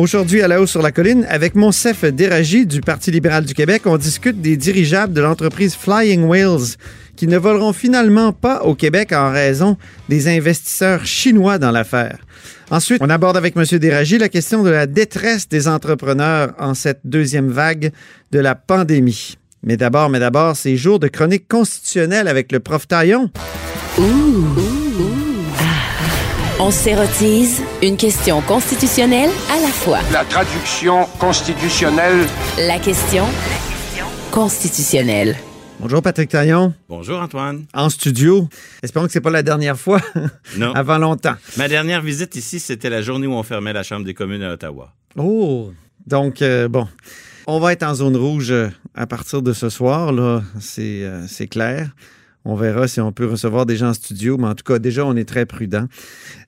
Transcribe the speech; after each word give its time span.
Aujourd'hui, 0.00 0.40
à 0.40 0.48
la 0.48 0.62
hausse 0.62 0.70
sur 0.70 0.80
la 0.80 0.92
colline, 0.92 1.26
avec 1.28 1.54
Monsef 1.54 2.06
Déragi 2.06 2.64
du 2.64 2.80
Parti 2.80 3.10
libéral 3.10 3.44
du 3.44 3.52
Québec, 3.52 3.82
on 3.84 3.98
discute 3.98 4.40
des 4.40 4.56
dirigeables 4.56 5.12
de 5.12 5.20
l'entreprise 5.20 5.74
Flying 5.74 6.24
Whales 6.24 6.78
qui 7.16 7.26
ne 7.26 7.36
voleront 7.36 7.74
finalement 7.74 8.32
pas 8.32 8.62
au 8.62 8.74
Québec 8.74 9.12
en 9.12 9.30
raison 9.30 9.76
des 10.08 10.26
investisseurs 10.26 11.04
chinois 11.04 11.58
dans 11.58 11.70
l'affaire. 11.70 12.16
Ensuite, 12.70 13.02
on 13.02 13.10
aborde 13.10 13.36
avec 13.36 13.54
M. 13.58 13.78
Déragi 13.78 14.16
la 14.16 14.30
question 14.30 14.62
de 14.62 14.70
la 14.70 14.86
détresse 14.86 15.50
des 15.50 15.68
entrepreneurs 15.68 16.54
en 16.58 16.72
cette 16.72 17.00
deuxième 17.04 17.50
vague 17.50 17.92
de 18.32 18.38
la 18.38 18.54
pandémie. 18.54 19.36
Mais 19.62 19.76
d'abord, 19.76 20.08
mais 20.08 20.18
d'abord, 20.18 20.56
ces 20.56 20.78
jours 20.78 20.98
de 20.98 21.08
chronique 21.08 21.46
constitutionnelle 21.46 22.26
avec 22.26 22.52
le 22.52 22.60
prof 22.60 22.88
Taillon. 22.88 23.30
On 26.62 26.70
s'érotise 26.70 27.62
une 27.82 27.96
question 27.96 28.42
constitutionnelle 28.42 29.30
à 29.50 29.58
la 29.62 29.68
fois. 29.68 29.98
La 30.12 30.24
traduction 30.26 31.06
constitutionnelle. 31.18 32.26
La 32.58 32.78
question 32.78 33.24
constitutionnelle. 34.30 35.36
Bonjour 35.80 36.02
Patrick 36.02 36.28
Taillon, 36.28 36.74
Bonjour 36.90 37.18
Antoine. 37.18 37.64
en 37.72 37.88
studio. 37.88 38.46
Espérons 38.82 39.06
que 39.06 39.12
c'est 39.12 39.22
pas 39.22 39.30
la 39.30 39.42
dernière 39.42 39.78
fois 39.78 40.00
Non. 40.58 40.72
avant 40.74 40.98
longtemps. 40.98 41.36
Ma 41.56 41.66
dernière 41.68 42.02
visite 42.02 42.36
ici, 42.36 42.60
c'était 42.60 42.90
la 42.90 43.00
journée 43.00 43.26
où 43.26 43.32
on 43.32 43.42
fermait 43.42 43.72
la 43.72 43.82
Chambre 43.82 44.04
des 44.04 44.12
communes 44.12 44.42
à 44.42 44.52
Ottawa. 44.52 44.92
Oh, 45.16 45.72
donc 46.06 46.42
euh, 46.42 46.68
bon, 46.68 46.86
on 47.46 47.58
va 47.58 47.72
être 47.72 47.82
en 47.84 47.94
zone 47.94 48.16
rouge 48.18 48.50
euh, 48.50 48.68
à 48.94 49.06
partir 49.06 49.40
de 49.40 49.54
ce 49.54 49.70
soir 49.70 50.12
là, 50.12 50.42
c'est 50.60 51.04
euh, 51.04 51.26
c'est 51.26 51.48
clair. 51.48 51.88
On 52.44 52.54
verra 52.54 52.88
si 52.88 53.00
on 53.00 53.12
peut 53.12 53.26
recevoir 53.26 53.66
des 53.66 53.76
gens 53.76 53.90
en 53.90 53.94
studio, 53.94 54.38
mais 54.38 54.46
en 54.46 54.54
tout 54.54 54.64
cas, 54.64 54.78
déjà, 54.78 55.04
on 55.04 55.14
est 55.14 55.26
très 55.26 55.44
prudent. 55.44 55.86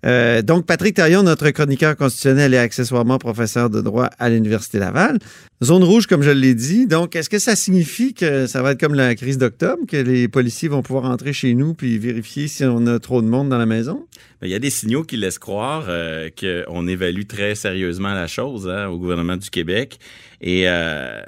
Euh, 0.06 0.40
donc, 0.40 0.64
Patrick 0.64 0.94
Taillon, 0.94 1.22
notre 1.22 1.50
chroniqueur 1.50 1.96
constitutionnel 1.96 2.54
et 2.54 2.58
accessoirement 2.58 3.18
professeur 3.18 3.68
de 3.68 3.82
droit 3.82 4.08
à 4.18 4.30
l'Université 4.30 4.78
Laval. 4.78 5.18
Zone 5.62 5.84
rouge, 5.84 6.06
comme 6.06 6.22
je 6.22 6.30
l'ai 6.30 6.54
dit. 6.54 6.86
Donc, 6.86 7.14
est-ce 7.14 7.28
que 7.28 7.38
ça 7.38 7.56
signifie 7.56 8.14
que 8.14 8.46
ça 8.46 8.62
va 8.62 8.72
être 8.72 8.80
comme 8.80 8.94
la 8.94 9.14
crise 9.14 9.36
d'octobre, 9.36 9.82
que 9.86 9.98
les 9.98 10.28
policiers 10.28 10.68
vont 10.68 10.82
pouvoir 10.82 11.04
entrer 11.04 11.34
chez 11.34 11.54
nous 11.54 11.74
puis 11.74 11.98
vérifier 11.98 12.48
si 12.48 12.64
on 12.64 12.86
a 12.86 12.98
trop 12.98 13.20
de 13.20 13.26
monde 13.26 13.50
dans 13.50 13.58
la 13.58 13.66
maison? 13.66 14.06
Ben, 14.40 14.46
Il 14.48 14.50
y 14.50 14.56
a 14.56 14.58
des 14.58 14.70
signaux 14.70 15.04
qui 15.04 15.18
laissent 15.18 15.38
croire 15.38 15.84
euh, 15.88 16.30
qu'on 16.30 16.88
évalue 16.88 17.26
très 17.28 17.54
sérieusement 17.54 18.14
la 18.14 18.26
chose 18.26 18.66
hein, 18.66 18.88
au 18.88 18.98
gouvernement 18.98 19.36
du 19.36 19.50
Québec. 19.50 19.98
Et 20.40 20.64
euh, 20.66 21.20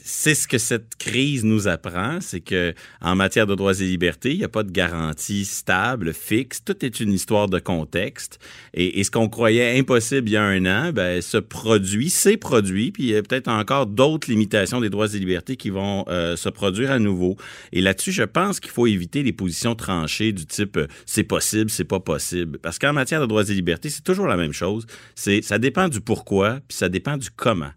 c'est 0.00 0.34
ce 0.34 0.46
que 0.46 0.58
cette 0.58 0.96
crise 0.96 1.44
nous 1.44 1.68
apprend, 1.68 2.18
c'est 2.20 2.40
que 2.40 2.74
en 3.00 3.14
matière 3.14 3.46
de 3.46 3.54
droits 3.54 3.78
et 3.80 3.84
libertés, 3.84 4.32
il 4.32 4.38
n'y 4.38 4.44
a 4.44 4.48
pas 4.48 4.62
de 4.62 4.70
garantie 4.70 5.44
stable, 5.44 6.14
fixe. 6.14 6.62
Tout 6.64 6.84
est 6.84 7.00
une 7.00 7.12
histoire 7.12 7.48
de 7.48 7.58
contexte. 7.58 8.38
Et, 8.74 9.00
et 9.00 9.04
ce 9.04 9.10
qu'on 9.10 9.28
croyait 9.28 9.78
impossible 9.78 10.28
il 10.28 10.32
y 10.32 10.36
a 10.36 10.42
un 10.42 10.66
an, 10.66 10.92
ben, 10.92 11.20
se 11.20 11.38
produit, 11.38 12.10
s'est 12.10 12.36
produit, 12.36 12.92
puis 12.92 13.04
il 13.04 13.08
y 13.10 13.16
a 13.16 13.22
peut-être 13.22 13.48
encore 13.48 13.86
d'autres 13.86 14.30
limitations 14.30 14.80
des 14.80 14.90
droits 14.90 15.12
et 15.12 15.18
libertés 15.18 15.56
qui 15.56 15.70
vont 15.70 16.04
euh, 16.08 16.36
se 16.36 16.48
produire 16.48 16.90
à 16.90 16.98
nouveau. 16.98 17.36
Et 17.72 17.80
là-dessus, 17.80 18.12
je 18.12 18.22
pense 18.22 18.60
qu'il 18.60 18.70
faut 18.70 18.86
éviter 18.86 19.22
les 19.22 19.32
positions 19.32 19.74
tranchées 19.74 20.32
du 20.32 20.46
type 20.46 20.76
euh, 20.76 20.86
c'est 21.06 21.24
possible, 21.24 21.70
c'est 21.70 21.84
pas 21.84 22.00
possible. 22.00 22.58
Parce 22.58 22.78
qu'en 22.78 22.92
matière 22.92 23.20
de 23.20 23.26
droits 23.26 23.44
et 23.44 23.54
libertés, 23.54 23.90
c'est 23.90 24.04
toujours 24.04 24.26
la 24.26 24.36
même 24.36 24.52
chose. 24.52 24.86
C'est 25.14 25.42
ça 25.42 25.58
dépend 25.58 25.88
du 25.88 26.00
pourquoi, 26.00 26.60
puis 26.68 26.76
ça 26.76 26.88
dépend 26.88 27.16
du 27.16 27.28
comment. 27.30 27.70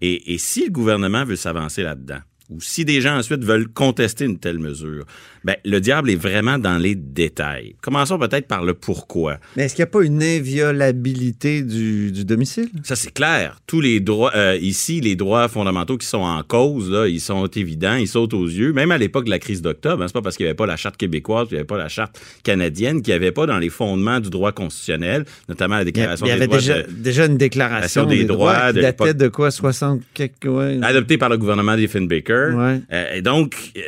Et, 0.00 0.34
et 0.34 0.38
si 0.38 0.64
le 0.64 0.70
gouvernement 0.70 1.24
veut 1.24 1.36
s'avancer 1.52 1.82
là-dedans, 1.82 2.20
ou 2.48 2.60
si 2.60 2.84
des 2.84 3.00
gens 3.00 3.16
ensuite 3.16 3.44
veulent 3.44 3.68
contester 3.68 4.24
une 4.24 4.38
telle 4.38 4.58
mesure, 4.58 5.04
ben, 5.44 5.56
le 5.64 5.80
diable 5.80 6.10
est 6.10 6.16
vraiment 6.16 6.58
dans 6.58 6.78
les 6.78 6.94
détails. 6.94 7.74
Commençons 7.82 8.18
peut-être 8.18 8.46
par 8.46 8.64
le 8.64 8.74
pourquoi. 8.74 9.38
Mais 9.56 9.64
est-ce 9.64 9.74
qu'il 9.74 9.82
n'y 9.82 9.88
a 9.88 9.92
pas 9.92 10.02
une 10.04 10.22
inviolabilité 10.22 11.62
du, 11.62 12.12
du 12.12 12.24
domicile? 12.24 12.68
Ça, 12.82 12.96
c'est 12.96 13.12
clair. 13.12 13.56
Tous 13.66 13.80
les 13.80 14.00
droits, 14.00 14.32
euh, 14.34 14.56
ici, 14.60 15.00
les 15.00 15.16
droits 15.16 15.48
fondamentaux 15.48 15.96
qui 15.98 16.06
sont 16.06 16.18
en 16.18 16.42
cause, 16.42 16.90
là, 16.90 17.06
ils 17.08 17.20
sont 17.20 17.46
évidents, 17.46 17.94
ils 17.94 18.08
sautent 18.08 18.34
aux 18.34 18.46
yeux. 18.46 18.72
Même 18.72 18.90
à 18.90 18.98
l'époque 18.98 19.24
de 19.24 19.30
la 19.30 19.38
crise 19.38 19.62
d'octobre, 19.62 20.02
hein, 20.02 20.06
c'est 20.08 20.12
pas 20.14 20.22
parce 20.22 20.36
qu'il 20.36 20.44
n'y 20.44 20.50
avait 20.50 20.56
pas 20.56 20.66
la 20.66 20.76
charte 20.76 20.96
québécoise, 20.96 21.48
il 21.50 21.54
n'y 21.54 21.58
avait 21.58 21.66
pas 21.66 21.78
la 21.78 21.88
charte 21.88 22.20
canadienne, 22.42 23.02
qu'il 23.02 23.12
n'y 23.12 23.16
avait 23.16 23.32
pas 23.32 23.46
dans 23.46 23.58
les 23.58 23.68
fondements 23.70 24.20
du 24.20 24.30
droit 24.30 24.52
constitutionnel, 24.52 25.24
notamment 25.48 25.76
la 25.76 25.82
Il 25.82 25.86
y, 25.86 25.88
a- 25.88 25.92
déclaration 25.92 26.26
il 26.26 26.28
y 26.28 26.32
des 26.32 26.36
avait 26.36 26.46
droits 26.46 26.58
déjà, 26.58 26.82
de- 26.82 26.90
déjà 26.92 27.26
une 27.26 27.36
déclaration 27.36 28.06
des 28.06 28.18
des, 28.18 28.24
droits, 28.24 28.54
droits 28.54 28.68
qui 28.70 28.76
de 28.76 28.82
datait 28.82 29.14
de 29.14 29.28
quoi? 29.28 29.50
60 29.50 30.00
quelques... 30.14 30.44
ouais. 30.46 30.78
adopté 30.82 31.18
par 31.18 31.28
le 31.28 31.38
gouvernement 31.38 31.76
des 31.76 31.86
Baker. 31.92 32.50
Ouais. 32.54 32.80
Euh, 32.92 33.14
et 33.16 33.22
donc, 33.22 33.54
euh, 33.76 33.80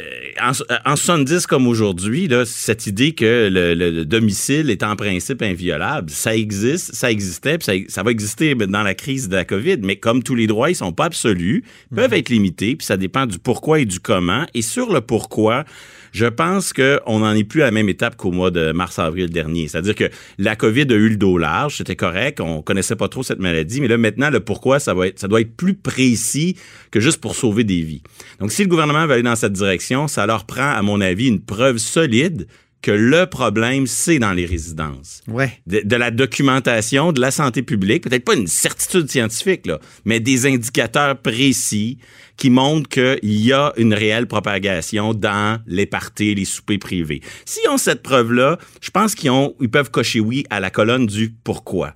en, 0.43 0.53
en 0.93 0.97
70 0.97 1.44
comme 1.47 1.67
aujourd'hui, 1.67 2.29
cette 2.47 2.87
idée 2.87 3.13
que 3.13 3.49
le, 3.53 3.75
le- 3.75 3.91
le 3.91 4.05
domicile 4.05 4.71
est 4.71 4.83
en 4.83 4.97
principe 4.97 5.43
inviolable, 5.43 6.11
ça 6.11 6.35
existe, 6.37 6.95
ça 6.95 7.11
existait, 7.11 7.59
puis 7.59 7.65
ça, 7.65 7.73
ça 7.89 8.03
va 8.03 8.11
exister 8.11 8.55
dans 8.55 8.83
la 8.83 8.95
crise 8.95 9.29
de 9.29 9.37
la 9.37 9.45
COVID. 9.45 9.79
Mais 9.83 9.97
comme 9.97 10.23
tous 10.23 10.35
les 10.35 10.47
droits, 10.47 10.71
ils 10.71 10.75
sont 10.77 10.93
pas 10.93 11.07
absolus, 11.07 11.65
peuvent 11.95 12.15
être 12.15 12.29
limités, 12.29 12.77
puis 12.77 12.87
ça 12.87 12.97
dépend 12.97 13.27
du 13.27 13.39
pourquoi 13.39 13.81
et 13.81 13.85
du 13.85 14.01
comment. 14.01 14.47
Et 14.55 14.63
sur 14.63 14.93
le 14.93 15.01
pourquoi, 15.01 15.65
je 16.15 16.27
pense 16.27 16.73
qu'on 16.73 17.19
n'en 17.19 17.33
est 17.33 17.43
plus 17.43 17.63
à 17.63 17.67
la 17.67 17.71
même 17.73 17.89
étape 17.89 18.15
qu'au 18.17 18.31
mois 18.31 18.53
de 18.53 18.71
mars-avril 18.71 19.31
dernier. 19.31 19.67
C'est-à-dire 19.67 19.97
que 19.97 20.09
la 20.39 20.55
COVID 20.55 20.87
a 20.91 20.95
eu 20.95 21.09
le 21.09 21.17
dos 21.17 21.39
large, 21.39 21.79
c'était 21.79 21.97
correct, 21.97 22.41
on 22.41 22.63
connaissait 22.63 22.95
pas 22.95 23.09
trop 23.09 23.25
cette 23.25 23.41
maladie, 23.41 23.81
mais 23.81 23.89
là, 23.89 23.99
maintenant, 23.99 24.31
le 24.31 24.39
pourquoi, 24.39 24.79
ça, 24.79 24.95
va 24.95 25.09
être, 25.09 25.19
ça 25.19 25.27
doit 25.27 25.41
être 25.41 25.57
plus 25.57 25.75
précis 25.75 26.57
que 26.93 27.01
juste 27.01 27.21
pour 27.21 27.35
sauver 27.35 27.65
des 27.65 27.83
vies. 27.83 28.03
Donc, 28.39 28.53
si 28.53 28.63
le 28.63 28.69
gouvernement 28.69 29.07
veut 29.07 29.15
aller 29.15 29.23
dans 29.25 29.35
cette 29.35 29.55
direction, 29.55 30.07
ça 30.07 30.25
leur 30.25 30.47
prend, 30.47 30.71
à 30.71 30.83
mon 30.83 31.01
avis, 31.01 31.27
une 31.27 31.41
preuve 31.41 31.79
solide 31.79 32.47
que 32.85 32.91
le 32.91 33.25
problème, 33.25 33.87
c'est 33.87 34.19
dans 34.19 34.35
les 34.35 34.45
résidences 34.45 35.23
Ouais. 35.27 35.51
de, 35.67 35.81
de 35.83 35.97
la 35.97 36.11
documentation, 36.11 37.13
de 37.13 37.21
la 37.21 37.31
santé 37.31 37.63
publique, 37.63 38.03
peut-être 38.05 38.27
pas 38.27 38.35
une 38.35 38.47
certitude 38.47 39.11
scientifique, 39.11 39.65
là, 39.67 39.79
mais 40.05 40.21
des 40.21 40.45
indicateurs 40.45 41.17
précis 41.17 41.97
qui 42.37 42.51
montrent 42.51 42.91
qu'il 42.91 43.19
y 43.23 43.55
a 43.55 43.73
une 43.79 43.95
réelle 43.95 44.27
propagation 44.27 45.15
dans 45.15 45.61
les 45.67 45.87
parties, 45.87 46.35
les 46.35 46.45
soupers 46.45 46.79
privés. 46.79 47.23
S'ils 47.47 47.71
ont 47.71 47.79
cette 47.79 48.03
preuve-là, 48.03 48.59
je 48.83 48.91
pense 48.91 49.15
qu'ils 49.15 49.31
ils 49.63 49.71
peuvent 49.71 49.91
cocher 49.91 50.21
oui 50.21 50.45
à 50.51 50.61
la 50.61 50.69
colonne 50.69 51.07
du 51.07 51.31
pourquoi. 51.43 51.95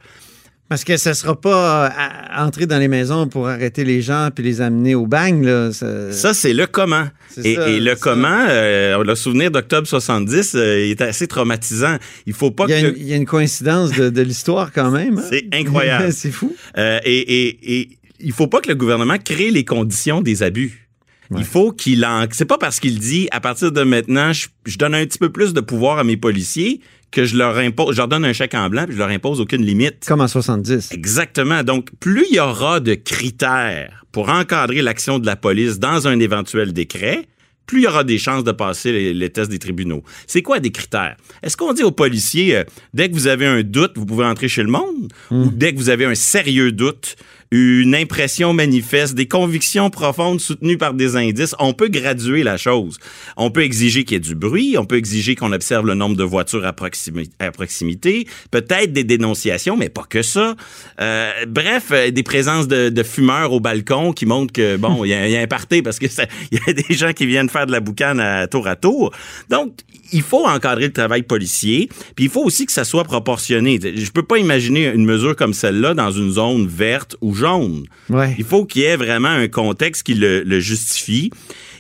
Parce 0.69 0.85
que 0.85 0.97
ça 0.99 1.15
sera 1.15 1.41
pas 1.41 1.87
euh, 1.87 1.91
à- 1.97 2.45
entrer 2.47 2.67
dans 2.67 2.79
les 2.79 2.89
maisons 2.89 3.27
pour 3.27 3.49
arrêter 3.49 3.85
les 3.85 4.03
gens 4.03 4.29
puis 4.35 4.45
les 4.45 4.61
amener 4.61 4.95
au 4.95 5.07
bang. 5.07 5.43
Là. 5.43 5.73
Ça- 5.73 6.13
Ça, 6.13 6.35
c'est 6.35 6.53
le 6.53 6.67
comment. 6.67 7.07
Et, 7.43 7.55
ça, 7.55 7.69
et 7.71 7.81
le 7.81 7.95
comment, 7.95 8.47
euh, 8.49 9.03
le 9.03 9.15
souvenir 9.15 9.51
d'octobre 9.51 9.87
70 9.87 10.55
euh, 10.55 10.85
il 10.85 10.91
est 10.91 11.01
assez 11.03 11.27
traumatisant. 11.27 11.97
Il 12.27 12.33
faut 12.35 12.51
pas 12.51 12.65
il, 12.69 12.71
y 12.71 12.75
a 12.75 12.83
que... 12.83 12.87
une, 12.89 12.95
il 12.99 13.09
y 13.09 13.13
a 13.13 13.17
une 13.17 13.25
coïncidence 13.27 13.93
de, 13.93 14.11
de 14.11 14.23
l'histoire 14.23 14.73
quand 14.73 14.91
même. 14.91 15.19
hein? 15.19 15.25
C'est 15.31 15.47
incroyable. 15.55 16.13
c'est 16.13 16.31
fou. 16.33 16.55
Euh, 16.77 16.99
et, 17.05 17.47
et, 17.49 17.81
et 17.81 17.89
il 18.21 18.33
faut 18.33 18.49
pas 18.49 18.61
que 18.61 18.69
le 18.69 18.75
gouvernement 18.75 19.17
crée 19.23 19.51
les 19.51 19.65
conditions 19.65 20.21
des 20.21 20.43
abus. 20.43 20.89
Ouais. 21.31 21.41
Il 21.41 21.45
faut 21.47 21.73
qu'il 21.73 22.05
en. 22.07 22.27
C'est 22.31 22.47
pas 22.47 22.57
parce 22.59 22.81
qu'il 22.81 22.99
dit 22.99 23.29
à 23.33 23.41
partir 23.41 23.71
de 23.71 23.83
maintenant, 23.83 24.33
je, 24.33 24.49
je 24.67 24.79
donne 24.79 24.95
un 24.95 25.05
petit 25.05 25.19
peu 25.19 25.31
plus 25.31 25.53
de 25.53 25.61
pouvoir 25.61 25.99
à 25.99 26.05
mes 26.05 26.17
policiers 26.17 26.81
que 27.11 27.25
je 27.25 27.37
leur 27.37 27.57
impose, 27.59 27.95
je 27.95 27.99
leur 27.99 28.09
donne 28.09 28.25
un 28.25 28.33
chèque 28.33 28.55
en 28.55 28.69
blanc 28.69 28.85
puis 28.85 28.95
je 28.95 28.99
leur 28.99 29.09
impose 29.09 29.41
aucune 29.41 29.65
limite. 29.65 30.05
Comme 30.07 30.21
en 30.21 30.29
70. 30.29 30.93
Exactement. 30.93 31.63
Donc, 31.63 31.91
plus 32.01 32.27
il 32.31 32.37
y 32.37 32.41
aura 32.41 32.81
de 32.81 32.95
critères 32.95 34.05
pour 34.13 34.29
encadrer 34.29 34.83
l'action 34.83 35.19
de 35.19 35.27
la 35.27 35.37
police 35.37 35.79
dans 35.79 36.09
un 36.09 36.19
éventuel 36.19 36.73
décret, 36.73 37.27
plus 37.67 37.81
il 37.81 37.85
y 37.85 37.87
aura 37.87 38.03
des 38.03 38.19
chances 38.19 38.45
de 38.45 38.53
passer 38.53 38.93
les, 38.93 39.15
les 39.15 39.31
tests 39.31 39.51
des 39.51 39.59
tribunaux. 39.59 40.03
C'est 40.27 40.43
quoi 40.43 40.59
des 40.59 40.71
critères? 40.71 41.17
Est-ce 41.43 41.57
qu'on 41.57 41.75
dit 41.75 41.83
aux 41.83 41.93
policiers, 41.93 42.57
euh, 42.57 42.65
dès 42.95 43.09
que 43.09 43.15
vous 43.15 43.27
avez 43.27 43.47
un 43.47 43.63
doute, 43.63 43.93
vous 43.97 44.07
pouvez 44.07 44.25
entrer 44.25 44.49
chez 44.49 44.63
le 44.63 44.71
monde? 44.71 45.13
Ou 45.31 45.51
dès 45.53 45.73
que 45.75 45.79
vous 45.79 45.91
avez 45.91 46.07
un 46.07 46.15
sérieux 46.15 46.73
doute, 46.73 47.17
une 47.51 47.95
impression 47.95 48.53
manifeste, 48.53 49.15
des 49.15 49.27
convictions 49.27 49.89
profondes 49.91 50.41
soutenues 50.41 50.77
par 50.77 50.93
des 50.95 51.17
indices, 51.17 51.55
on 51.59 51.73
peut 51.73 51.89
graduer 51.89 52.43
la 52.43 52.57
chose. 52.59 52.99
On 53.37 53.51
peut 53.51 53.63
exiger 53.63 54.05
qu'il 54.05 54.15
y 54.15 54.19
ait 54.19 54.21
du 54.21 54.35
bruit, 54.35 54.77
on 54.79 54.85
peut 54.85 54.97
exiger 54.97 55.35
qu'on 55.35 55.53
observe 55.53 55.87
le 55.87 55.95
nombre 55.95 56.17
de 56.17 56.25
voitures 56.25 56.67
à, 56.67 56.73
proximi- 56.73 57.31
à 57.39 57.51
proximité, 57.51 58.27
peut-être 58.51 58.93
des 58.93 59.05
dénonciations, 59.05 59.77
mais 59.77 59.89
pas 59.89 60.05
que 60.09 60.23
ça. 60.23 60.57
Euh, 61.01 61.31
bref, 61.47 61.87
euh, 61.93 62.11
des 62.11 62.23
présences 62.23 62.69
de, 62.69 63.03
fumeurs 63.03 63.53
au 63.53 63.61
balcon 63.61 64.13
qui 64.13 64.27
montrent 64.27 64.53
que, 64.53 64.77
bon, 64.77 65.05
il 65.05 65.09
y, 65.09 65.15
a- 65.15 65.41
un 65.41 65.47
party 65.47 65.81
parce 65.83 65.99
que 65.99 66.09
ça- 66.09 66.27
il 66.53 66.59
y 66.59 66.71
a 66.71 66.73
des 66.75 66.95
gens 66.95 67.13
qui 67.13 67.25
viennent 67.27 67.49
faire 67.49 67.67
de 67.67 67.73
la 67.73 67.81
boucane 67.81 68.21
à 68.21 68.47
tour 68.47 68.67
à 68.69 68.77
tour. 68.77 69.13
Donc, 69.49 69.73
il 70.13 70.23
faut 70.23 70.47
encadrer 70.47 70.87
le 70.87 70.93
travail 70.93 71.23
policier, 71.23 71.89
puis 72.17 72.27
il 72.27 72.31
faut 72.31 72.43
aussi 72.43 72.67
que 72.67 72.73
ça 72.73 72.85
soit 72.85 73.05
proportionné. 73.05 73.79
Je 73.83 74.11
peux 74.11 74.23
pas 74.23 74.39
imaginer 74.39 74.87
une 74.87 75.05
mesure 75.05 75.37
comme 75.37 75.53
celle-là 75.55 75.95
dans 75.95 76.11
une 76.11 76.31
zone 76.31 76.67
verte 76.67 77.17
ou 77.21 77.35
jaune. 77.39 77.85
Ouais. 78.11 78.35
Il 78.39 78.45
faut 78.45 78.65
qu'il 78.65 78.83
y 78.83 78.85
ait 78.85 78.97
vraiment 78.97 79.29
un 79.29 79.49
contexte 79.49 80.03
qui 80.03 80.15
le, 80.15 80.43
le 80.43 80.61
justifie. 80.61 81.31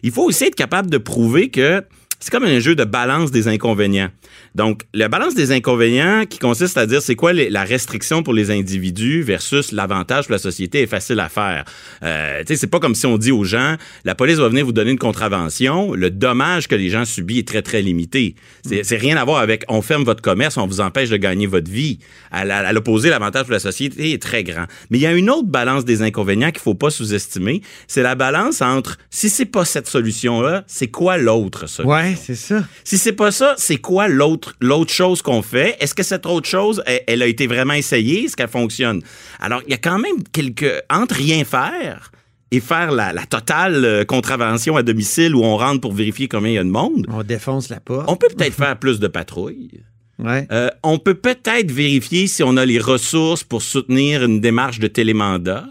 Il 0.02 0.10
faut 0.12 0.24
aussi 0.24 0.44
être 0.44 0.54
capable 0.54 0.90
de 0.90 0.98
prouver 0.98 1.50
que 1.50 1.84
c'est 2.20 2.30
comme 2.30 2.44
un 2.44 2.58
jeu 2.58 2.74
de 2.74 2.84
balance 2.84 3.30
des 3.30 3.48
inconvénients. 3.48 4.08
Donc, 4.54 4.82
la 4.92 5.08
balance 5.08 5.34
des 5.34 5.52
inconvénients 5.52 6.24
qui 6.28 6.38
consiste 6.38 6.76
à 6.76 6.86
dire 6.86 7.00
c'est 7.00 7.14
quoi 7.14 7.32
la 7.32 7.64
restriction 7.64 8.22
pour 8.22 8.34
les 8.34 8.50
individus 8.50 9.22
versus 9.22 9.72
l'avantage 9.72 10.24
pour 10.26 10.32
la 10.32 10.38
société 10.38 10.82
est 10.82 10.86
facile 10.86 11.20
à 11.20 11.28
faire. 11.28 11.64
Euh, 12.02 12.40
tu 12.40 12.48
sais, 12.48 12.56
c'est 12.56 12.66
pas 12.66 12.80
comme 12.80 12.94
si 12.94 13.06
on 13.06 13.18
dit 13.18 13.30
aux 13.30 13.44
gens, 13.44 13.76
la 14.04 14.14
police 14.14 14.38
va 14.38 14.48
venir 14.48 14.64
vous 14.64 14.72
donner 14.72 14.90
une 14.90 14.98
contravention, 14.98 15.94
le 15.94 16.10
dommage 16.10 16.66
que 16.66 16.74
les 16.74 16.88
gens 16.88 17.04
subissent 17.04 17.40
est 17.40 17.46
très, 17.46 17.62
très 17.62 17.82
limité. 17.82 18.34
C'est 18.64 18.96
rien 18.96 19.16
à 19.16 19.24
voir 19.24 19.38
avec 19.38 19.64
on 19.68 19.82
ferme 19.82 20.04
votre 20.04 20.22
commerce, 20.22 20.56
on 20.56 20.66
vous 20.66 20.80
empêche 20.80 21.10
de 21.10 21.16
gagner 21.16 21.46
votre 21.46 21.70
vie. 21.70 21.98
À 22.30 22.72
l'opposé, 22.72 23.10
l'avantage 23.10 23.44
pour 23.44 23.52
la 23.52 23.60
société 23.60 24.12
est 24.12 24.22
très 24.22 24.42
grand. 24.42 24.64
Mais 24.90 24.98
il 24.98 25.02
y 25.02 25.06
a 25.06 25.12
une 25.12 25.30
autre 25.30 25.48
balance 25.48 25.84
des 25.84 26.02
inconvénients 26.02 26.50
qu'il 26.50 26.60
faut 26.60 26.74
pas 26.74 26.90
sous-estimer. 26.90 27.62
C'est 27.86 28.02
la 28.02 28.14
balance 28.14 28.60
entre 28.60 28.98
si 29.10 29.30
c'est 29.30 29.46
pas 29.46 29.64
cette 29.64 29.86
solution-là, 29.86 30.64
c'est 30.66 30.88
quoi 30.88 31.16
l'autre 31.16 31.68
solution? 31.68 32.07
C'est 32.16 32.34
ça. 32.34 32.64
Si 32.84 32.98
c'est 32.98 33.12
pas 33.12 33.30
ça, 33.30 33.54
c'est 33.58 33.78
quoi 33.78 34.08
l'autre 34.08 34.54
l'autre 34.60 34.92
chose 34.92 35.22
qu'on 35.22 35.42
fait? 35.42 35.76
Est-ce 35.80 35.94
que 35.94 36.02
cette 36.02 36.26
autre 36.26 36.48
chose, 36.48 36.82
elle, 36.86 37.02
elle 37.06 37.22
a 37.22 37.26
été 37.26 37.46
vraiment 37.46 37.74
essayée? 37.74 38.24
Est-ce 38.24 38.36
qu'elle 38.36 38.48
fonctionne? 38.48 39.02
Alors, 39.40 39.62
il 39.66 39.70
y 39.70 39.74
a 39.74 39.78
quand 39.78 39.98
même 39.98 40.22
quelques 40.32 40.82
entre 40.90 41.14
rien 41.16 41.44
faire 41.44 42.10
et 42.50 42.60
faire 42.60 42.92
la, 42.92 43.12
la 43.12 43.26
totale 43.26 43.84
euh, 43.84 44.04
contravention 44.04 44.76
à 44.76 44.82
domicile 44.82 45.34
où 45.34 45.44
on 45.44 45.56
rentre 45.56 45.80
pour 45.80 45.92
vérifier 45.92 46.28
combien 46.28 46.50
il 46.50 46.54
y 46.54 46.58
a 46.58 46.64
de 46.64 46.70
monde. 46.70 47.06
On 47.08 47.22
défonce 47.22 47.68
la 47.68 47.80
porte. 47.80 48.06
On 48.08 48.16
peut 48.16 48.28
peut-être 48.34 48.54
faire 48.54 48.78
plus 48.78 48.98
de 48.98 49.08
patrouilles. 49.08 49.82
Ouais. 50.18 50.48
Euh, 50.50 50.68
on 50.82 50.98
peut 50.98 51.14
peut-être 51.14 51.70
vérifier 51.70 52.26
si 52.26 52.42
on 52.42 52.56
a 52.56 52.64
les 52.64 52.78
ressources 52.80 53.44
pour 53.44 53.62
soutenir 53.62 54.24
une 54.24 54.40
démarche 54.40 54.80
de 54.80 54.88
télémandat. 54.88 55.66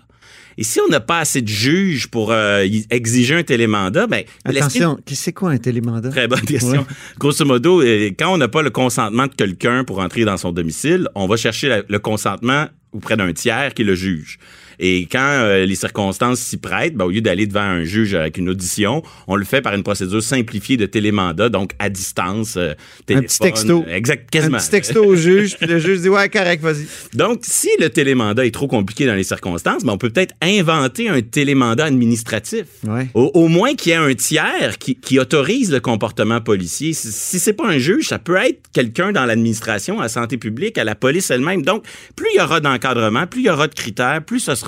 Et 0.57 0.63
si 0.63 0.79
on 0.79 0.87
n'a 0.89 0.99
pas 0.99 1.19
assez 1.19 1.41
de 1.41 1.47
juges 1.47 2.07
pour 2.07 2.31
euh, 2.31 2.65
exiger 2.89 3.35
un 3.35 3.43
télémandat, 3.43 4.07
ben 4.07 4.23
Attention, 4.43 4.97
qui- 5.05 5.15
c'est 5.15 5.31
quoi 5.33 5.51
un 5.51 5.57
télémandat? 5.57 6.09
Très 6.09 6.27
bonne 6.27 6.41
question. 6.41 6.79
Ouais. 6.81 6.85
Grosso 7.19 7.45
modo, 7.45 7.81
euh, 7.81 8.09
quand 8.17 8.33
on 8.33 8.37
n'a 8.37 8.47
pas 8.47 8.63
le 8.63 8.71
consentement 8.71 9.27
de 9.27 9.33
quelqu'un 9.35 9.83
pour 9.83 9.99
entrer 9.99 10.25
dans 10.25 10.37
son 10.37 10.51
domicile, 10.51 11.07
on 11.13 11.27
va 11.27 11.35
chercher 11.37 11.67
la- 11.69 11.83
le 11.87 11.99
consentement 11.99 12.67
auprès 12.91 13.15
d'un 13.17 13.31
tiers 13.33 13.73
qui 13.75 13.83
est 13.83 13.85
le 13.85 13.93
juge. 13.95 14.39
Et 14.79 15.07
quand 15.11 15.19
euh, 15.19 15.65
les 15.65 15.75
circonstances 15.75 16.39
s'y 16.39 16.57
prêtent, 16.57 16.95
ben, 16.95 17.05
au 17.05 17.09
lieu 17.09 17.21
d'aller 17.21 17.47
devant 17.47 17.61
un 17.61 17.83
juge 17.83 18.13
avec 18.13 18.37
une 18.37 18.49
audition, 18.49 19.01
on 19.27 19.35
le 19.35 19.45
fait 19.45 19.61
par 19.61 19.73
une 19.73 19.83
procédure 19.83 20.21
simplifiée 20.21 20.77
de 20.77 20.85
télémandat, 20.85 21.49
donc 21.49 21.71
à 21.79 21.89
distance, 21.89 22.55
euh, 22.57 22.73
téléphone. 23.05 23.27
petit 23.27 23.39
texto. 23.39 23.85
Exact, 23.87 24.29
quasiment. 24.29 24.57
Un 24.57 24.59
petit 24.59 24.69
texto 24.69 25.03
au 25.03 25.15
juge, 25.15 25.57
puis 25.57 25.67
le 25.67 25.79
juge 25.79 26.01
dit 26.01 26.09
Ouais, 26.09 26.29
correct, 26.29 26.61
vas-y. 26.61 26.85
Donc, 27.13 27.39
si 27.43 27.69
le 27.79 27.89
télémandat 27.89 28.45
est 28.45 28.51
trop 28.51 28.67
compliqué 28.67 29.05
dans 29.05 29.15
les 29.15 29.23
circonstances, 29.23 29.83
ben, 29.83 29.93
on 29.93 29.97
peut 29.97 30.09
peut-être 30.09 30.35
inventer 30.41 31.09
un 31.09 31.21
télémandat 31.21 31.85
administratif. 31.85 32.65
Ouais. 32.87 33.07
Au, 33.13 33.31
au 33.33 33.47
moins 33.47 33.73
qu'il 33.75 33.91
y 33.91 33.95
ait 33.95 33.97
un 33.97 34.13
tiers 34.13 34.77
qui, 34.79 34.95
qui 34.95 35.19
autorise 35.19 35.71
le 35.71 35.79
comportement 35.79 36.41
policier. 36.41 36.93
Si, 36.93 37.11
si 37.11 37.39
c'est 37.39 37.53
pas 37.53 37.67
un 37.67 37.77
juge, 37.77 38.07
ça 38.09 38.19
peut 38.19 38.35
être 38.35 38.61
quelqu'un 38.73 39.11
dans 39.11 39.25
l'administration, 39.25 39.99
à 39.99 40.03
la 40.03 40.09
santé 40.09 40.37
publique, 40.37 40.77
à 40.77 40.83
la 40.83 40.95
police 40.95 41.31
elle-même. 41.31 41.63
Donc, 41.63 41.83
plus 42.15 42.27
il 42.33 42.37
y 42.37 42.41
aura 42.41 42.59
d'encadrement, 42.59 43.25
plus 43.25 43.41
il 43.41 43.45
y 43.45 43.49
aura 43.49 43.67
de 43.67 43.73
critères, 43.73 44.23
plus 44.23 44.39
ce 44.39 44.55
sera 44.55 44.66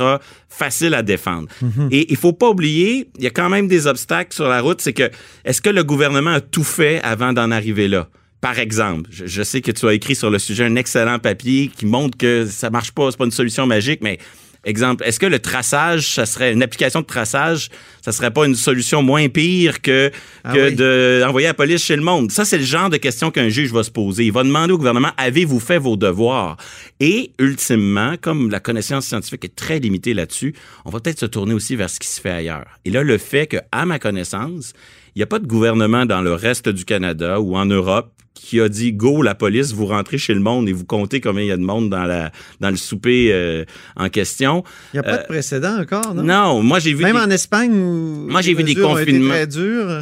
facile 0.50 0.94
à 0.94 1.04
défendre. 1.04 1.48
Et 1.92 2.12
il 2.12 2.18
faut 2.18 2.34
pas 2.34 2.50
oublier, 2.50 3.10
il 3.18 3.24
y 3.24 3.28
a 3.28 3.32
quand 3.32 3.50
même 3.50 3.68
des 3.68 3.88
obstacles 3.88 4.34
sur 4.34 4.48
la 4.48 4.62
route. 4.62 4.82
C'est 4.82 4.94
que, 4.94 5.10
est-ce 5.46 5.62
que 5.62 5.70
le 5.70 5.84
gouvernement 5.84 6.32
a 6.32 6.42
tout 6.42 6.64
fait 6.64 7.02
avant 7.04 7.34
d'en 7.34 7.52
arriver 7.52 7.88
là? 7.88 8.08
Par 8.42 8.58
exemple, 8.58 9.10
je, 9.12 9.26
je 9.26 9.44
sais 9.44 9.62
que 9.62 9.72
tu 9.72 9.86
as 9.86 9.94
écrit 9.94 10.16
sur 10.16 10.30
le 10.30 10.40
sujet 10.40 10.64
un 10.64 10.76
excellent 10.76 11.20
papier 11.20 11.70
qui 11.76 11.86
montre 11.86 12.18
que 12.18 12.46
ça 12.46 12.70
marche 12.70 12.92
pas, 12.92 13.12
c'est 13.12 13.18
pas 13.18 13.26
une 13.26 13.32
solution 13.32 13.68
magique, 13.68 14.00
mais 14.02 14.18
exemple, 14.64 15.04
est-ce 15.06 15.20
que 15.20 15.26
le 15.26 15.40
traçage, 15.40 16.14
ça 16.16 16.26
serait 16.26 16.52
une 16.54 16.62
application 16.64 17.02
de 17.02 17.06
traçage, 17.06 17.70
ça 18.04 18.12
serait 18.12 18.32
pas 18.32 18.46
une 18.46 18.56
solution 18.56 19.02
moins 19.02 19.30
pire 19.30 19.82
que, 19.82 20.12
Ah 20.44 20.54
que 20.54 20.70
oui. 20.70 20.76
d'envoyer 21.24 21.48
la 21.48 21.54
police 21.54 21.84
chez 21.84 21.96
le 21.96 22.02
monde? 22.02 22.32
Ça, 22.32 22.46
c'est 22.46 22.58
le 22.58 22.64
genre 22.64 22.90
de 22.90 22.98
question 22.98 23.32
qu'un 23.32 23.50
juge 23.50 23.72
va 23.72 23.84
se 23.84 23.92
poser. 23.92 24.26
Il 24.26 24.32
va 24.32 24.44
demander 24.44 24.74
au 24.74 24.78
gouvernement, 24.78 25.12
avez-vous 25.18 25.60
fait 25.60 25.78
vos 25.78 25.96
devoirs? 25.96 26.58
Et 27.00 27.32
ultimement, 27.40 28.16
comme 28.20 28.50
la 28.50 28.60
connaissance 28.60 29.06
scientifique 29.08 29.46
est 29.46 29.56
très 29.56 29.80
limitée 29.80 30.14
là-dessus, 30.14 30.54
on 30.86 30.90
va 30.90 31.00
peut-être 31.00 31.20
se 31.20 31.26
tourner 31.26 31.54
aussi 31.54 31.76
vers 31.76 31.90
ce 31.90 32.00
qui 32.00 32.08
se 32.08 32.20
fait 32.20 32.32
ailleurs. 32.32 32.68
Et 32.86 32.92
là, 32.92 33.04
le 33.04 33.18
fait 33.18 33.48
que, 33.48 33.58
à 33.72 33.86
ma 33.86 34.00
connaissance, 34.00 34.74
il 35.16 35.20
n'y 35.20 35.24
a 35.24 35.28
pas 35.28 35.40
de 35.40 35.48
gouvernement 35.48 36.06
dans 36.06 36.22
le 36.22 36.34
reste 36.34 36.70
du 36.70 36.86
Canada 36.86 37.40
ou 37.40 37.56
en 37.56 37.66
Europe 37.66 38.12
qui 38.36 38.62
a 38.62 38.70
dit 38.70 38.94
go 38.94 39.22
la 39.22 39.36
police, 39.36 39.74
vous 39.74 39.86
rentrez 39.86 40.18
chez 40.18 40.34
le 40.34 40.40
monde 40.40 40.70
et 40.70 40.72
vous 40.72 40.86
comptez 40.86 41.20
combien 41.20 41.44
il 41.44 41.48
y 41.48 41.52
a 41.52 41.58
de 41.58 41.62
monde 41.62 41.90
dans 41.90 42.06
la 42.06 42.32
dans 42.62 42.70
le 42.70 42.78
souper 42.78 43.32
euh, 43.34 43.66
en 43.98 44.08
question. 44.08 44.64
Il 44.94 44.96
n'y 44.96 45.00
a 45.02 45.04
pas 45.04 45.16
Euh, 45.16 45.22
de 45.24 45.28
précédent 45.28 45.78
encore, 45.82 46.16
non? 46.16 46.24
Non, 46.24 46.64
moi 46.64 46.80
j'ai 46.80 46.94
vu 46.94 47.04
Même 47.04 47.18
des- 47.18 47.22
en 47.22 47.30
Espagne 47.32 47.72
où 47.74 48.28
Moi, 48.30 48.42
j'ai 48.42 48.54
vu 48.54 48.64
des 48.64 48.76
confinements. 48.76 49.34